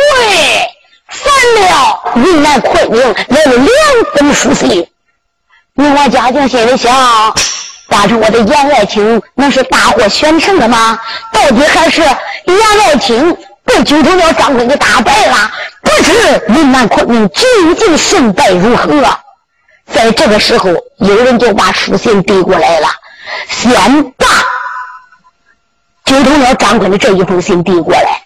[1.09, 3.67] 烦了，云南昆明来了两
[4.15, 4.87] 封书信。
[5.75, 6.93] 你王家靖心里想：
[7.89, 10.99] 八成我的严爱卿能是大获全胜的吗？
[11.31, 12.15] 到底还是严
[12.83, 13.35] 爱卿？
[13.65, 17.43] 被九头鸟张坤给打败了，不知云南昆明究
[17.77, 18.87] 竟胜败如何？
[19.91, 22.87] 在这个时候，有人就把书信递过来了，
[23.49, 23.71] 先
[24.13, 24.25] 把
[26.05, 28.23] 九头鸟张坤的这一封信递过来，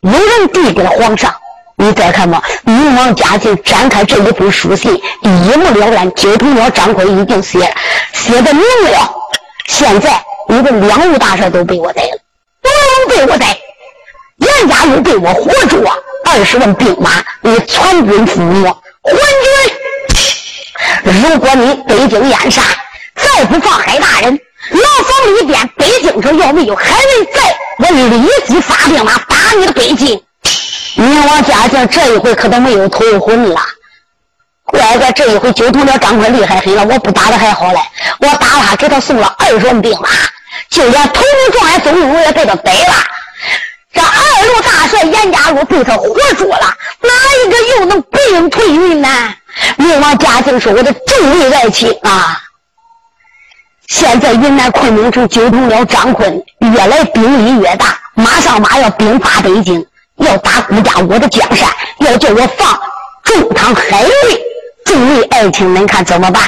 [0.00, 1.34] 有人递给了皇上。
[1.80, 7.72] 你再看吧，明王嘉靖展开这一封书信，一目了然，九头鸟张坤已经写
[8.12, 9.14] 写的明了。
[9.66, 12.18] 现在你的两路大帅都被我逮了，
[12.62, 13.56] 都被我逮。
[14.38, 15.80] 严家又被我活捉，
[16.24, 17.10] 二十万兵马，
[17.42, 18.68] 你全军覆没，
[19.04, 19.76] 还军！
[21.02, 22.64] 如果你北京燕山
[23.16, 24.38] 再不放海大人，
[24.70, 30.20] 牢房里边北京城要没有海人在，我立即发兵马打你的北京。
[30.94, 33.60] 明王家将这一回可都没有头婚了，
[34.64, 37.80] 乖乖，这一回九头鸟张坤厉害很了，我不打他还好嘞，
[38.18, 40.08] 我打他给他送了二十万兵马，
[40.70, 42.94] 就连头目状元宋永也被他逮了。
[43.92, 47.10] 这二路大帅严家路被他活捉了，哪
[47.44, 49.34] 一个又能不应退云南？
[49.76, 52.40] 明王嘉靖说：“我的众位爱卿啊，
[53.88, 59.84] 现在云南昆明城九头鸟张坤越来兵力越大，马上马要兵发北京，
[60.16, 62.80] 要打孤家我的江山，要叫我放
[63.24, 64.12] 重堂海瑞。
[64.84, 66.42] 众位爱卿，恁看怎么办？”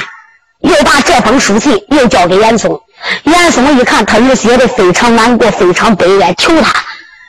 [0.61, 2.79] 又把这封书信又交给严嵩，
[3.23, 6.71] 严嵩一看，他又写的非常难过，非常悲哀，求他。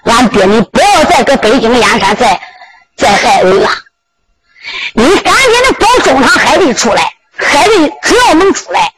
[0.05, 2.39] 俺爹，你不要再搁北京燕山再
[2.95, 3.71] 再害人了！
[4.95, 8.93] 你赶紧的保中堂海瑞出来，海瑞只要能出来，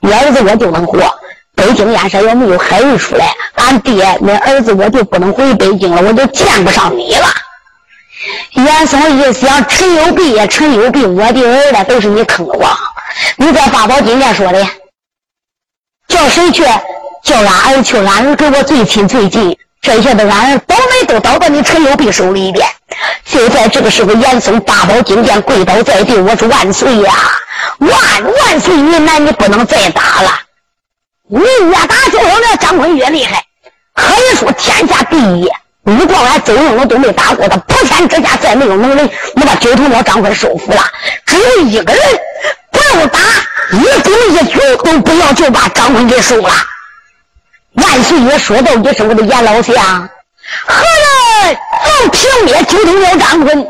[0.00, 0.98] 你儿子我就能活。
[1.54, 7.26] 北京燕山要没有海瑞出来，俺爹那儿子我就不能回北京了，我就见不上你了。
[8.52, 12.68] 严嵩一想，陈有病呀，陈有病，我的儿子都是你坑的我。
[13.36, 14.66] 你在八宝金殿说的，
[16.08, 16.64] 叫谁去？
[17.22, 19.56] 叫俺儿去，俺儿跟我最亲最近。
[19.80, 22.66] 这些的俺儿倒霉都倒到你陈友弼手里边。
[23.24, 27.12] 就在这个时候，严嵩大宝金殿跪倒在地，我说万岁呀，
[27.78, 28.74] 万万岁！
[28.74, 30.30] 云南你不能再打了，
[31.28, 33.44] 你越打就说那张坤越厉害，
[33.94, 35.48] 可以说天下第一。
[35.82, 40.82] 如果俺周应龙都没打过他，普天之下再没有能人能把九头鸟张坤收服了。
[41.26, 42.02] 只有一个人
[42.72, 43.18] 不用打，
[43.72, 46.50] 一兵一卒都不要就把张坤给收了。
[47.76, 49.74] 万岁爷说道：“一声我的严老相，
[50.66, 53.66] 何人能平灭九头鸟张坤？”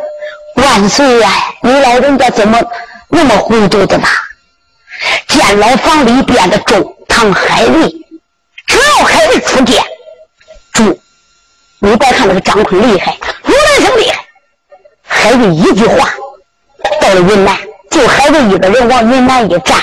[0.57, 1.31] 万岁呀，
[1.63, 2.59] 你老人家怎么
[3.09, 4.07] 那么糊涂的呢？
[5.29, 7.89] 见牢房里边的中唐海瑞，
[8.67, 9.83] 只要海瑞出殿，
[10.73, 10.99] 住。
[11.79, 14.25] 你别看那个张坤厉害，如来生厉害，
[15.07, 16.09] 海瑞一句话，
[17.01, 17.55] 到了云南，
[17.91, 19.77] 就海瑞一个人往云南一站，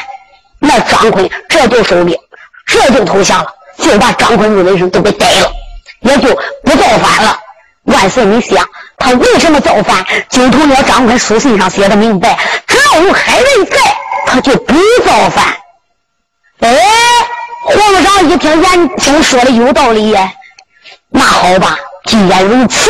[0.57, 2.17] 那张坤这就收兵，
[2.65, 5.51] 这就投降了，就把张坤、陆雷声都给逮了，
[6.01, 7.39] 也就不造反了。
[7.83, 8.65] 万岁，你想
[8.97, 10.05] 他为什么造反？
[10.29, 13.77] 就同了张坤书信上写的明白，只要有海瑞在，
[14.25, 14.73] 他就不
[15.05, 15.45] 造反。
[16.59, 16.77] 哎，
[17.65, 20.15] 皇上一听严青说的有道理，
[21.09, 22.89] 那好吧，既然如此，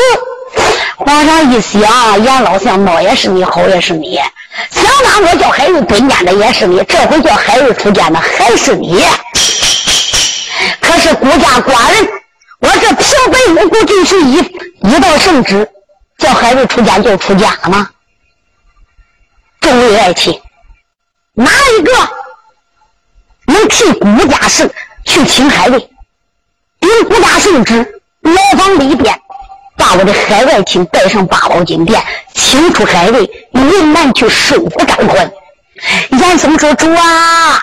[0.97, 1.81] 皇上一想，
[2.23, 4.19] 严老相闹也是你，好也是你。
[4.69, 9.03] 想当初叫海瑞蹲监的也是你，这回叫海瑞出监的还是你。
[10.83, 12.09] 可是孤家寡人，
[12.59, 14.37] 我这平白无故就是一
[14.81, 15.67] 一道圣旨，
[16.17, 17.89] 叫海瑞出家就出家了吗？
[19.61, 20.39] 众位爱卿，
[21.33, 21.91] 哪一个
[23.45, 24.69] 能替孤家圣
[25.05, 25.79] 去请海瑞？
[26.79, 29.17] 禀孤家圣旨，牢房里边。
[29.75, 31.99] 把我的海外亲带上八宝金殿，
[32.35, 33.23] 请出海瑞，
[33.53, 35.33] 云南去收复张坤。
[36.11, 37.59] 严嵩说：“主啊，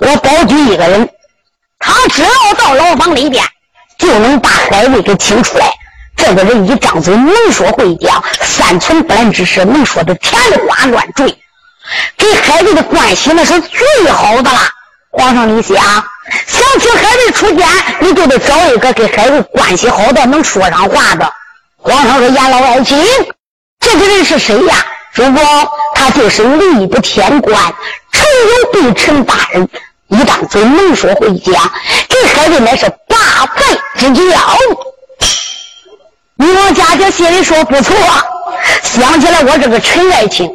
[0.00, 1.08] 我保举一个人，
[1.86, 3.44] 他只要到牢房里边，
[3.96, 5.72] 就能把海瑞给请出来。
[6.16, 11.26] 这个人一张嘴能说会讲，三寸不烂之舌，能说的天花乱坠，
[12.16, 14.58] 给海瑞的关系那是最好的了。
[15.12, 17.68] 皇上，你想想请海瑞出监，
[18.00, 21.32] 你就得找一个跟海瑞关系好的，能说上话的。”
[21.78, 22.98] 皇上说：“严老爱卿，
[23.78, 24.74] 这个人是谁呀？
[25.14, 25.44] 主公，
[25.94, 27.74] 他就是吏部天官
[28.10, 29.68] 陈有弼陈大人，
[30.08, 31.54] 一张嘴能说会讲，
[32.08, 33.62] 给海瑞乃是八拜
[33.96, 34.22] 之交。”
[36.38, 37.96] 你王家姐心里说：“不错，
[38.82, 40.50] 想起来我这个陈爱卿，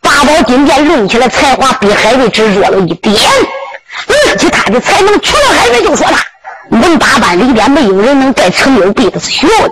[0.00, 3.14] 八宝金殿论起来才华比海瑞只弱了一点，
[4.08, 6.24] 论起他的才能，除了海瑞就说他。”
[6.70, 9.70] 文八班里边没有人能盖陈有弼的学问，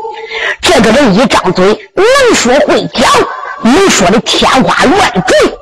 [0.61, 1.65] 这个人一张嘴
[1.95, 2.05] 能
[2.35, 3.09] 说会讲，
[3.63, 5.59] 能说的天花乱坠。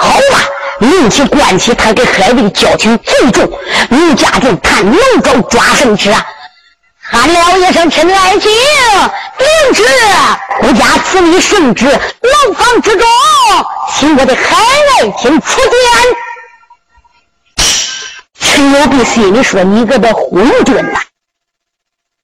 [0.00, 0.38] 好吧，
[0.78, 3.50] 论起关系，他跟海瑞交情最重。
[3.90, 6.24] 你家俊他能够抓圣旨啊！
[7.02, 9.82] 喊了一声：“陈爱卿，领旨！
[10.60, 13.08] 国家赐你圣旨，牢房之中，
[13.96, 15.72] 请我的海外卿出见。”
[18.38, 21.00] 陈有弼心里说：“你个的昏君呐！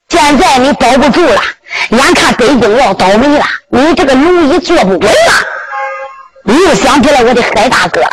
[0.09, 1.43] 现在你保不住了，
[1.89, 5.33] 眼看北京要倒霉了，你这个龙椅坐不稳了。
[6.47, 8.11] 你又想起来我的海大哥了，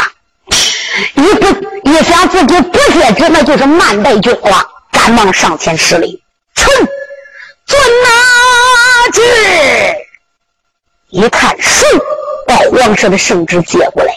[1.16, 6.24] 一不一想自己不接旨，那就是慢待君王，赶忙上前施礼，
[6.56, 6.66] 臣
[7.66, 7.82] 遵
[9.12, 9.22] 旨。
[11.10, 11.86] 一看谁
[12.48, 14.14] 把皇上的圣旨接过来。”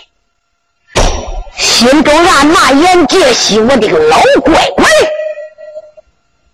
[1.58, 4.86] 心中暗骂严杰西，我的个老乖乖！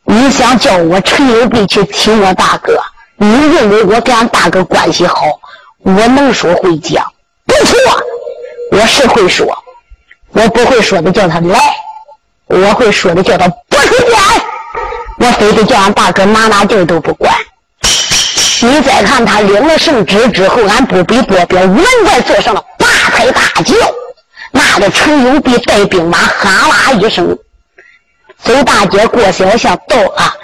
[0.05, 2.81] 你想叫我陈有弼去请我大哥？
[3.17, 5.41] 你认为我跟俺大哥关系好？
[5.83, 7.13] 我能说会讲？
[7.51, 7.77] 不错，
[8.71, 9.47] 我是会说。
[10.33, 11.59] 我不会说的叫他来，
[12.47, 14.17] 我会说的叫他不出见。
[15.19, 17.35] 我非得叫俺大哥哪哪地都不管。
[18.63, 23.75] 你再看他领了圣旨之后，俺不比波彪稳在坐上了八抬大轿。
[24.53, 27.37] 那个陈有弼带兵马，哈啦一声，
[28.39, 30.35] 走大街过小巷，到啊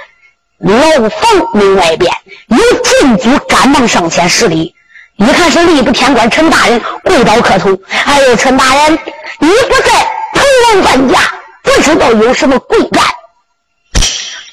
[0.59, 2.13] 牢房门外边，
[2.49, 4.75] 有禁足赶忙上前施礼。
[5.19, 7.71] 一看是吏部天官陈大人，跪倒磕头。
[8.05, 8.99] 哎呦，陈大人，
[9.39, 9.93] 你不在，
[10.33, 10.45] 朋
[10.75, 11.19] 王搬家，
[11.62, 13.03] 不知道有什么贵干。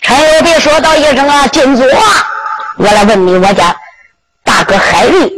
[0.02, 2.28] 陈有弼说道一声啊，金主啊，
[2.78, 3.76] 我来问你，我家
[4.44, 5.32] 大哥海瑞，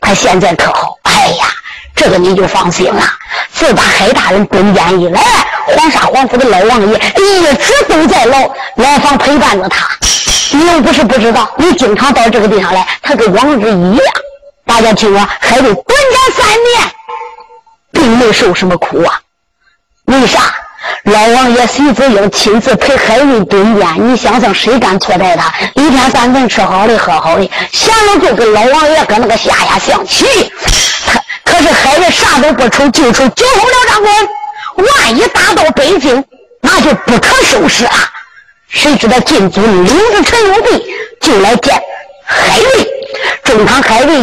[0.00, 0.96] 他现在可好？
[1.02, 1.46] 哎呀。
[1.96, 3.02] 这个你就放心了。
[3.52, 5.20] 自打海大人蹲监以来，
[5.66, 8.38] 黄沙皇府的老王爷一直都在牢
[8.76, 9.84] 牢房陪伴着他。
[10.52, 14.06] 你又不是不知道，你经常到这个地方来，他跟往日一样。
[14.68, 16.92] 大家听我，海瑞蹲监三年，
[17.90, 19.18] 并没受什么苦啊。
[20.04, 20.54] 为啥？
[21.04, 25.52] 老王爷徐子英亲自陪海瑞蹲监，你想想，谁敢错待他？
[25.74, 30.26] 一天三顿吃好的喝好的，闲了就跟老王爷搁那个下下象棋。
[31.06, 31.18] 他。
[31.44, 34.28] 可是海瑞啥都不愁，就愁九后了长官，
[34.76, 36.22] 万一打到北京，
[36.60, 37.90] 那就不可收拾了。
[38.68, 41.74] 谁知道进祖领着陈永弼就来见
[42.30, 42.86] 海瑞，
[43.42, 44.20] 中堂海瑞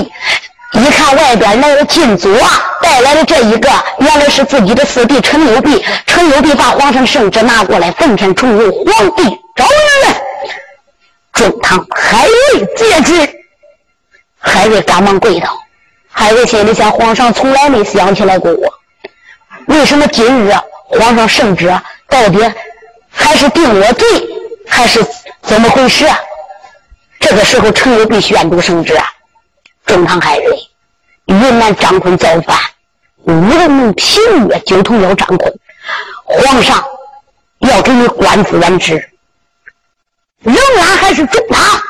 [0.74, 2.50] 一看外边来了进祖啊，
[2.82, 5.84] 带来了这一个原来是自己的四弟陈有弼。
[6.06, 9.24] 陈有弼把皇上圣旨拿过来，奉天重用皇帝
[9.56, 10.16] 诏曰：
[11.34, 13.30] 中堂海瑞接旨。
[14.38, 15.50] 海瑞赶忙跪倒。
[16.12, 18.72] 海瑞心里想：皇上从来没想起来过我，
[19.66, 20.54] 为什么今日
[20.88, 21.74] 皇上圣旨
[22.08, 22.40] 到底
[23.10, 24.08] 还是定我罪，
[24.68, 25.04] 还是
[25.42, 26.06] 怎么回事？
[26.06, 26.20] 啊
[27.28, 29.04] 这个时候，陈有弼宣读圣旨啊：
[29.88, 30.56] 中堂海瑞，
[31.26, 32.56] 云南张坤造反，
[33.24, 35.52] 无人平越九头鸟张坤，
[36.24, 36.86] 皇上
[37.62, 39.10] 要给你官复原职，
[40.44, 41.82] 仍然还是中堂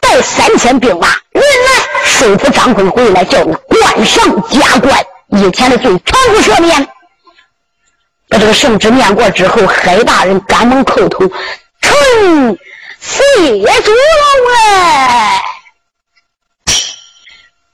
[0.00, 6.84] 带三千兵马，云南收服张坤回来，叫你官上加官，以前的罪全部赦免。
[8.28, 11.30] 把这个圣旨念过之后，海大人赶忙叩头，
[11.80, 12.58] 臣
[13.06, 15.42] 谢主了哎。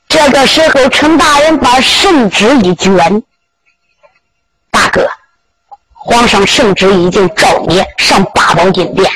[0.08, 3.22] 这个时候，陈大人把圣旨一卷，
[4.72, 5.08] 大哥，
[5.92, 9.08] 皇上圣旨已经召你上八宝金殿。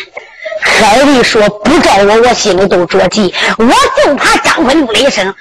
[0.60, 3.34] 海瑞说不召我，我心里都着急。
[3.58, 3.66] 我
[4.04, 5.34] 就怕张坤不一声，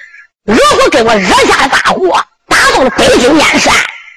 [0.44, 3.72] 如果给我惹下了大祸，打到了北京燕山，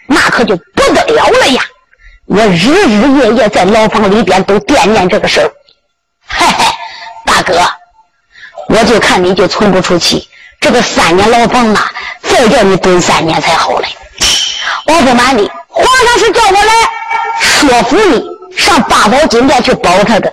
[0.06, 1.62] 那可就不得了了呀！
[2.24, 5.52] 我日日夜夜在牢房里边都惦念这个事儿。
[6.28, 6.64] 嘿嘿，
[7.24, 7.60] 大哥，
[8.68, 10.28] 我就看你就存不出气。
[10.60, 11.90] 这个三年牢房啊，
[12.22, 13.86] 再叫你蹲三年才好嘞！
[14.86, 16.72] 我不瞒你，皇上是叫我来
[17.38, 18.24] 说服你
[18.56, 20.32] 上八宝金殿去保他的。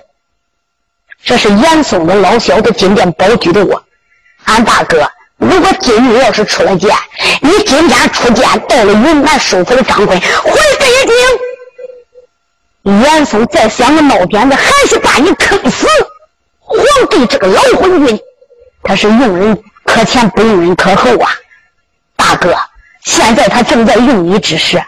[1.23, 3.83] 这是严嵩的老小子金殿保举的我。
[4.45, 6.89] 俺大哥，如果今日要是出了剑，
[7.41, 11.15] 你今天出剑到了云南收服了张坤，回北京，
[12.83, 15.87] 严嵩再想个闹点子，还是把你坑死。
[16.59, 18.19] 皇帝这个老昏君，
[18.83, 19.63] 他是用人。
[19.85, 21.29] 可前不用人，可后啊！
[22.15, 22.55] 大哥，
[23.03, 24.81] 现在他正在用你之时，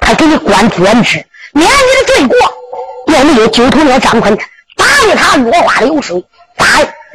[0.00, 2.36] 他给你官复原职，免你的罪过。
[3.14, 4.36] 要没有九头鸟张坤，
[4.76, 6.22] 打的他落花流水，
[6.56, 6.66] 打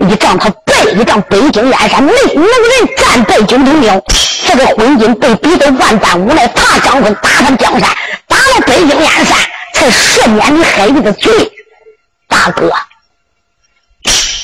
[0.08, 4.02] 一仗他败一仗，北京燕山没能人战败九头鸟。
[4.48, 7.90] 这个昏君被逼得万般无奈，怕张坤打他江山，
[8.28, 9.38] 打了北京燕山，
[9.74, 11.32] 才赦免你孩子的罪。
[12.28, 12.72] 大哥，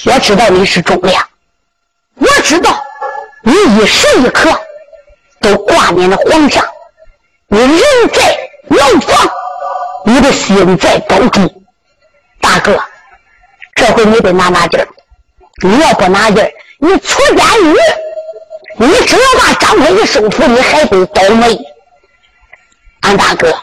[0.05, 1.27] 我知道你是忠良。
[2.15, 2.83] 我知道
[3.43, 4.49] 你一时一刻
[5.39, 6.65] 都挂念着皇上，
[7.47, 7.79] 你人
[8.13, 9.31] 在牢房，
[10.05, 11.63] 你的心在高筑。
[12.39, 12.79] 大哥，
[13.75, 14.87] 这回你得拿拿劲儿。
[15.61, 17.75] 你要不拿劲儿，你出监狱，
[18.77, 21.57] 你只要把张飞一收服，你还得倒霉。
[23.01, 23.53] 俺大哥，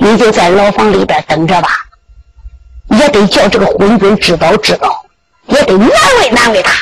[0.00, 1.68] 你就在牢房里边等着吧，
[2.88, 5.04] 也得叫这个昏君知道知道，
[5.46, 5.90] 也得难
[6.20, 6.72] 为难为他。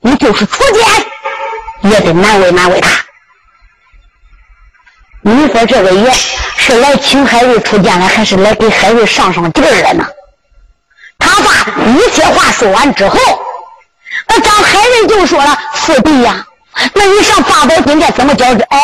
[0.00, 2.90] 你就是出监，也得难为难为他。
[5.22, 6.12] 你说这个爷
[6.56, 10.06] 是来请海瑞出监来，还是来给海瑞上上劲儿了呢？
[11.18, 13.18] 他把一切话说完之后，
[14.28, 16.46] 那张海瑞就说了：“四弟呀，
[16.94, 18.78] 那你上八宝金殿怎么交代？”哎，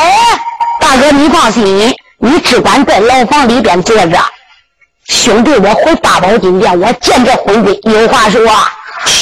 [0.81, 1.95] 大哥你放心，
[2.25, 4.19] 你只管在牢房里边坐着。
[5.09, 8.41] 兄弟，我回八宝金殿，我见这昏君有话说。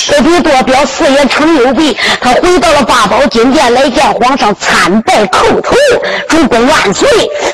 [0.07, 5.75] 不必多表，四爷程有必，他回到了八宝金殿来见皇上参拜叩头，
[6.29, 7.09] 主公万岁，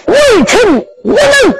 [0.06, 1.54] 微臣无能，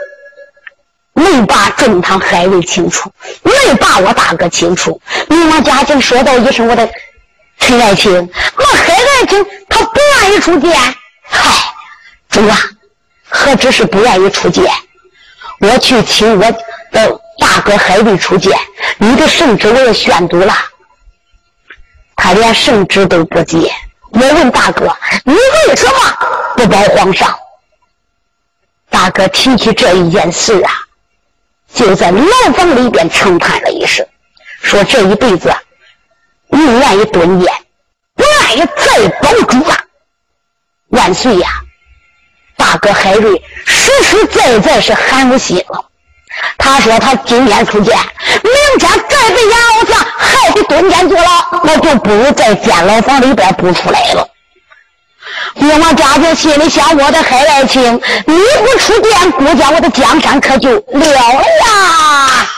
[1.14, 3.10] 没把中堂海瑞清楚，
[3.42, 5.00] 没把我大哥清楚。
[5.28, 6.86] 明王嘉靖说道一声：“我的
[7.58, 8.28] 陈爱卿，
[8.58, 10.70] 那海爱卿他不愿意出见。
[11.30, 11.40] 嗨，
[12.28, 12.58] 主啊，
[13.28, 14.64] 何止是不愿意出见？
[15.60, 16.50] 我去请我
[16.92, 18.58] 的。”大哥海瑞出见，
[18.98, 20.52] 你的圣旨我也宣读了，
[22.16, 23.72] 他连圣旨都不接。
[24.10, 24.92] 我问大哥，
[25.24, 25.94] 你为什么
[26.56, 27.38] 不保皇上？
[28.90, 30.72] 大哥提起这一件事啊，
[31.72, 34.04] 就在牢房里边长叹了一声，
[34.60, 35.54] 说这一辈子
[36.48, 37.52] 宁愿意蹲监，
[38.16, 39.76] 不愿意再保主了。
[40.88, 41.48] 万岁呀！
[42.58, 45.82] 大哥海瑞实实在在是寒了心了。
[46.58, 47.96] 他说：“他今天出监，
[48.42, 54.28] 明天再被阎王下，还得蹲监坐牢，那就不如在监牢房里边不出来了。”
[55.56, 57.82] 我们家就心里想：“我的海爱卿，
[58.26, 62.48] 你不出殿，估计我的江山可就了了呀！”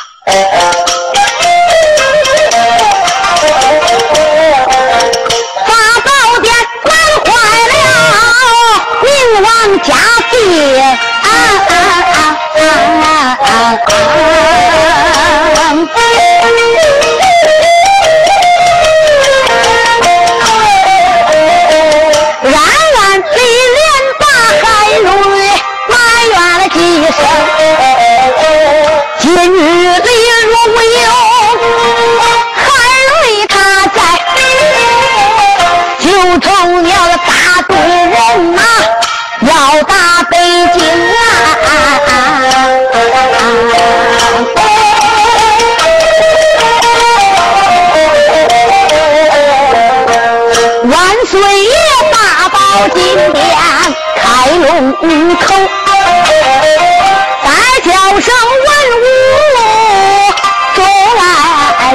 [29.19, 30.11] 今日里
[30.47, 31.09] 若有
[32.55, 32.59] 海
[33.09, 33.13] 瑞
[33.49, 33.53] 他
[33.87, 33.99] 在，
[35.99, 36.05] 就
[36.39, 36.49] 成
[36.83, 36.89] 了
[37.27, 37.29] 大
[37.69, 38.19] 队人
[38.55, 38.59] 马
[39.43, 39.51] 要
[39.83, 39.93] 打
[40.31, 40.35] 北
[40.73, 40.79] 京
[41.11, 41.19] 啊！
[50.85, 50.93] 万
[51.27, 51.33] 岁
[51.65, 51.71] 爷
[52.13, 52.15] 八
[52.49, 52.59] 宝
[52.95, 52.99] 金
[53.33, 53.39] 殿
[54.17, 54.67] 开龙
[55.37, 55.45] 口，
[58.21, 58.69] 声文
[59.01, 59.05] 武
[60.75, 60.79] 众
[61.17, 61.23] 来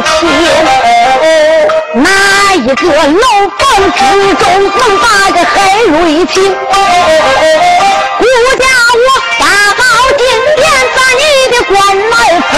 [0.02, 0.26] 齐，
[1.94, 2.10] 哪
[2.56, 3.24] 一个牢
[3.60, 3.62] 房
[3.94, 4.00] 之
[4.34, 5.54] 中能把个海
[5.88, 5.94] 瑞
[6.26, 6.34] 请？
[8.18, 8.24] 顾
[8.58, 8.66] 家
[8.96, 9.08] 我
[9.40, 9.46] 大
[9.78, 9.80] 好
[10.18, 10.20] 今
[10.58, 10.60] 天
[10.96, 11.22] 把你
[11.52, 11.74] 的官
[12.10, 12.14] 来
[12.52, 12.54] 封，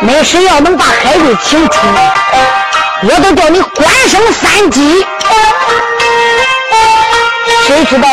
[0.00, 1.78] 没事要能把海瑞请出，
[3.04, 5.06] 我都叫你官升三级。
[7.66, 8.06] 谁知道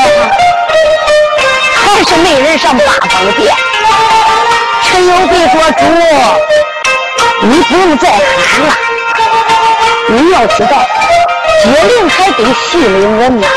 [1.76, 3.08] 还是没人上八宝
[3.38, 3.56] 殿。
[4.94, 5.84] 陈友贵说：“主，
[7.48, 8.78] 你不用再喊了。
[10.10, 10.86] 你要知道，
[11.64, 13.48] 接令还得细领人呢。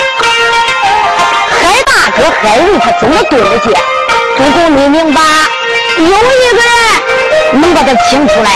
[1.50, 3.68] 海大哥海瑞他怎么对得起？
[3.68, 5.20] 主公你明白？
[5.98, 6.14] 有一个
[6.56, 8.50] 人能把他请出来。”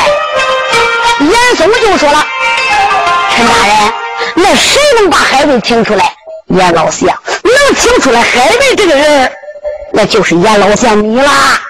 [1.21, 2.27] 严嵩就说了
[3.37, 3.93] ：“陈大人，
[4.37, 6.15] 那谁能把海瑞请出来？”
[6.49, 7.07] 严老相
[7.43, 9.31] 能请出来海瑞这个人，
[9.93, 11.61] 那就是严老相你啦。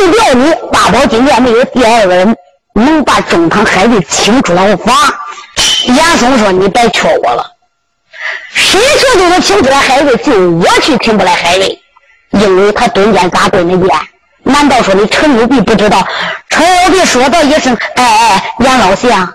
[0.00, 2.34] 去掉你八宝金殿没有第二个人
[2.72, 4.96] 能把中堂海瑞请出牢房。
[5.84, 7.44] 严嵩说：“你别劝我了，
[8.54, 10.16] 谁说就能请出来海瑞？
[10.16, 11.78] 就我去请不来海瑞，
[12.30, 13.98] 因为他蹲监咋蹲的监？
[14.42, 16.06] 难道说你陈友璧不知道？
[16.48, 19.30] 陈友璧说道一声：‘哎哎，严老相，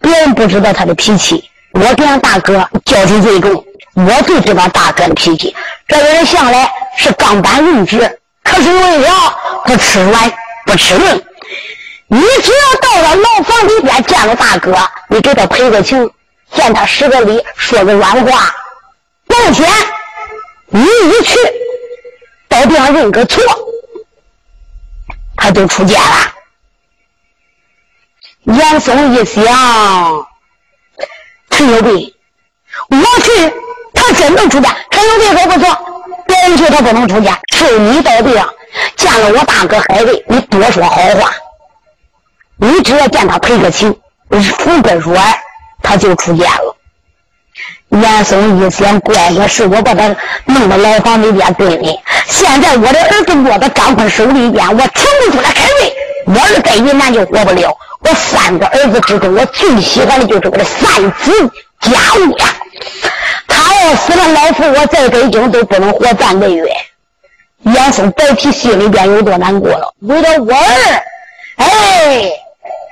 [0.00, 3.64] 别人不知道他的脾气，我跟俺大哥交情最重。’”
[3.94, 5.54] 我最知道大哥的脾气，
[5.88, 9.10] 这个人向来是钢板硬直，可是为了
[9.64, 10.32] 不吃软
[10.66, 11.24] 不吃硬。
[12.08, 14.74] 你只要到了牢房里边见了大哥，
[15.08, 16.10] 你给他赔个情，
[16.52, 18.54] 见他施个礼，说个软话，
[19.26, 19.68] 抱歉，
[20.68, 21.38] 你一去
[22.48, 23.44] 到地上认个错，
[25.36, 26.34] 他就出监了。
[28.44, 29.44] 严嵩一想，
[31.50, 32.14] 陈友贵，
[32.88, 33.54] 我去。
[33.94, 35.87] 他真能出家，陈友贵说不错，
[36.48, 38.48] 别人去他不能出家，只有你到地上
[38.96, 41.30] 见了我大哥海瑞，你多说好话，
[42.56, 43.94] 你只要见他赔个情，
[44.30, 45.22] 服个软，
[45.82, 46.74] 他就出家了。
[47.90, 50.14] 严嵩一想，怪个是我把他
[50.46, 55.94] 弄到牢房里边对的，现在我的儿子落在张坤手里边，我请不出来海瑞，
[56.26, 57.76] 我儿在云南就活不了。
[58.00, 61.90] 我三个儿子之中，我最喜欢的就是我的三子家
[62.20, 62.46] 务呀。
[63.48, 66.70] 他要死了，老夫我在北京都不能活半个月。
[67.62, 69.92] 严嵩白皮心里边有多难过了。
[70.02, 71.02] 为了我儿，
[71.56, 72.30] 哎，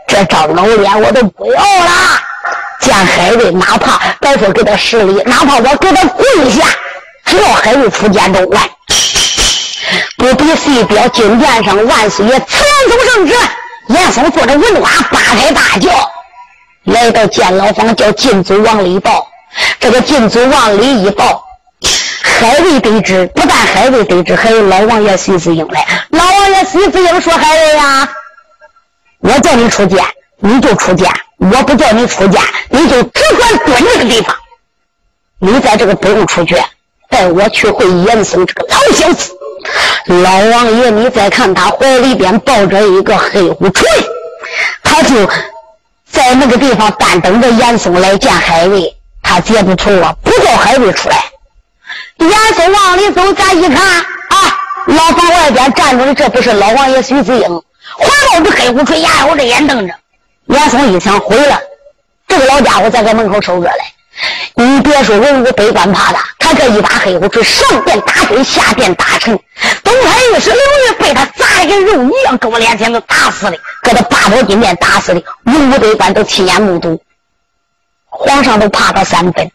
[0.08, 1.90] 这张老脸我都不要了。
[2.80, 6.64] 见海瑞，哪怕别说给他施礼，哪怕我给他跪下，
[7.24, 8.62] 只要海瑞出见都完。
[10.16, 13.34] 不比谁表，金殿上万岁爷慈宗圣旨。
[13.88, 15.90] 严嵩坐着文瓦，八抬大轿
[16.84, 19.28] 来到监牢房，叫禁足往里抱。
[19.78, 21.44] 这个禁足往里一报，
[22.22, 25.86] 海瑞得知，不但海瑞得知，还有老王爷徐子英来。
[26.10, 28.08] 老王爷徐子英说：“海瑞呀，
[29.20, 30.02] 我叫你出监，
[30.38, 32.40] 你就出监；我不叫你出监，
[32.70, 34.34] 你就只管蹲这个地方。
[35.38, 36.56] 你在这个不用出去，
[37.08, 39.32] 带我去会严嵩这个老小子。
[40.06, 43.88] 老王爷，你再看他怀里边抱着一个黑虎锤，
[44.82, 45.26] 他就
[46.10, 48.92] 在那个地方单等着严嵩来见海瑞。”
[49.26, 51.16] 他接不出我，不叫海瑞出来。
[52.18, 54.04] 严嵩往里走，咱一看啊，
[54.86, 57.62] 牢房外边站着的这不是老王爷徐子英，
[57.98, 59.92] 怀抱着黑虎锤，牙咬着眼瞪着。
[60.46, 61.58] 严嵩一想，毁了，
[62.28, 63.78] 这个老家伙在这门口守着嘞。
[64.54, 69.38] 你别说文武百官怕他，他这一把黑虎锤，上边打鬼，下边打臣，
[69.82, 77.02] 东海御史刘玉被他砸的跟肉一样，跟我脸前都打死的，搁他八宝金殿打死的，文武百官都亲眼目睹。
[78.18, 79.50] 皇上都怕他三分，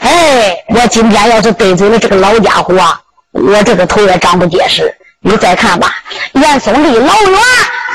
[0.00, 2.74] 哎，我今天要是得罪了这个老家伙，
[3.32, 4.92] 我这个头也长不结实。
[5.20, 5.94] 你再看吧，
[6.32, 7.40] 严嵩离老远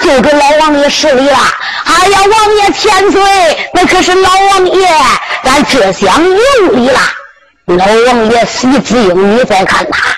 [0.04, 1.38] 就给老王爷施礼了。
[1.86, 3.22] 哎呀，王爷千岁，
[3.74, 4.88] 那可是老王爷，
[5.44, 7.00] 咱这厢有礼了。
[7.66, 10.16] 老王爷徐子英，你再看他，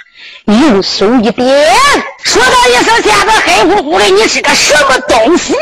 [0.51, 1.71] 用手一点，
[2.23, 5.59] 说道一声：“现在黑乎乎的，你是个什么东西呀？”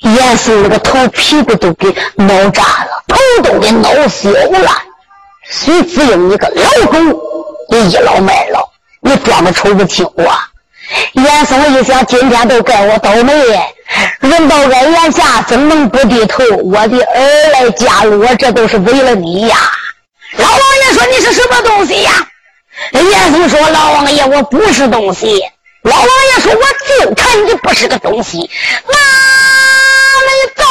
[0.00, 4.70] 严嵩那个头皮骨都给挠炸了，头都给挠小了。
[5.48, 6.98] 徐子英，你个老狗，
[7.70, 8.68] 你倚老卖老，
[9.00, 10.38] 你装的瞅不起我。
[11.12, 13.32] 严嵩一想，今天都该我倒霉，
[14.20, 16.44] 人到俺眼下怎能不低头？
[16.62, 19.56] 我的儿来嫁我，这都是为了你呀。
[20.36, 22.10] 老王爷说你是什么东西呀？
[22.92, 25.40] 严嵩说老王爷我不是东西。
[25.82, 28.50] 老王爷说我就看你不是个东西。
[28.88, 28.94] 那。
[30.16, 30.62] 往那一走，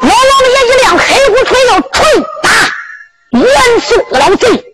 [0.00, 1.92] 老王爷一辆黑虎车要捶
[2.42, 2.48] 打
[3.38, 4.73] 阎肃老贼。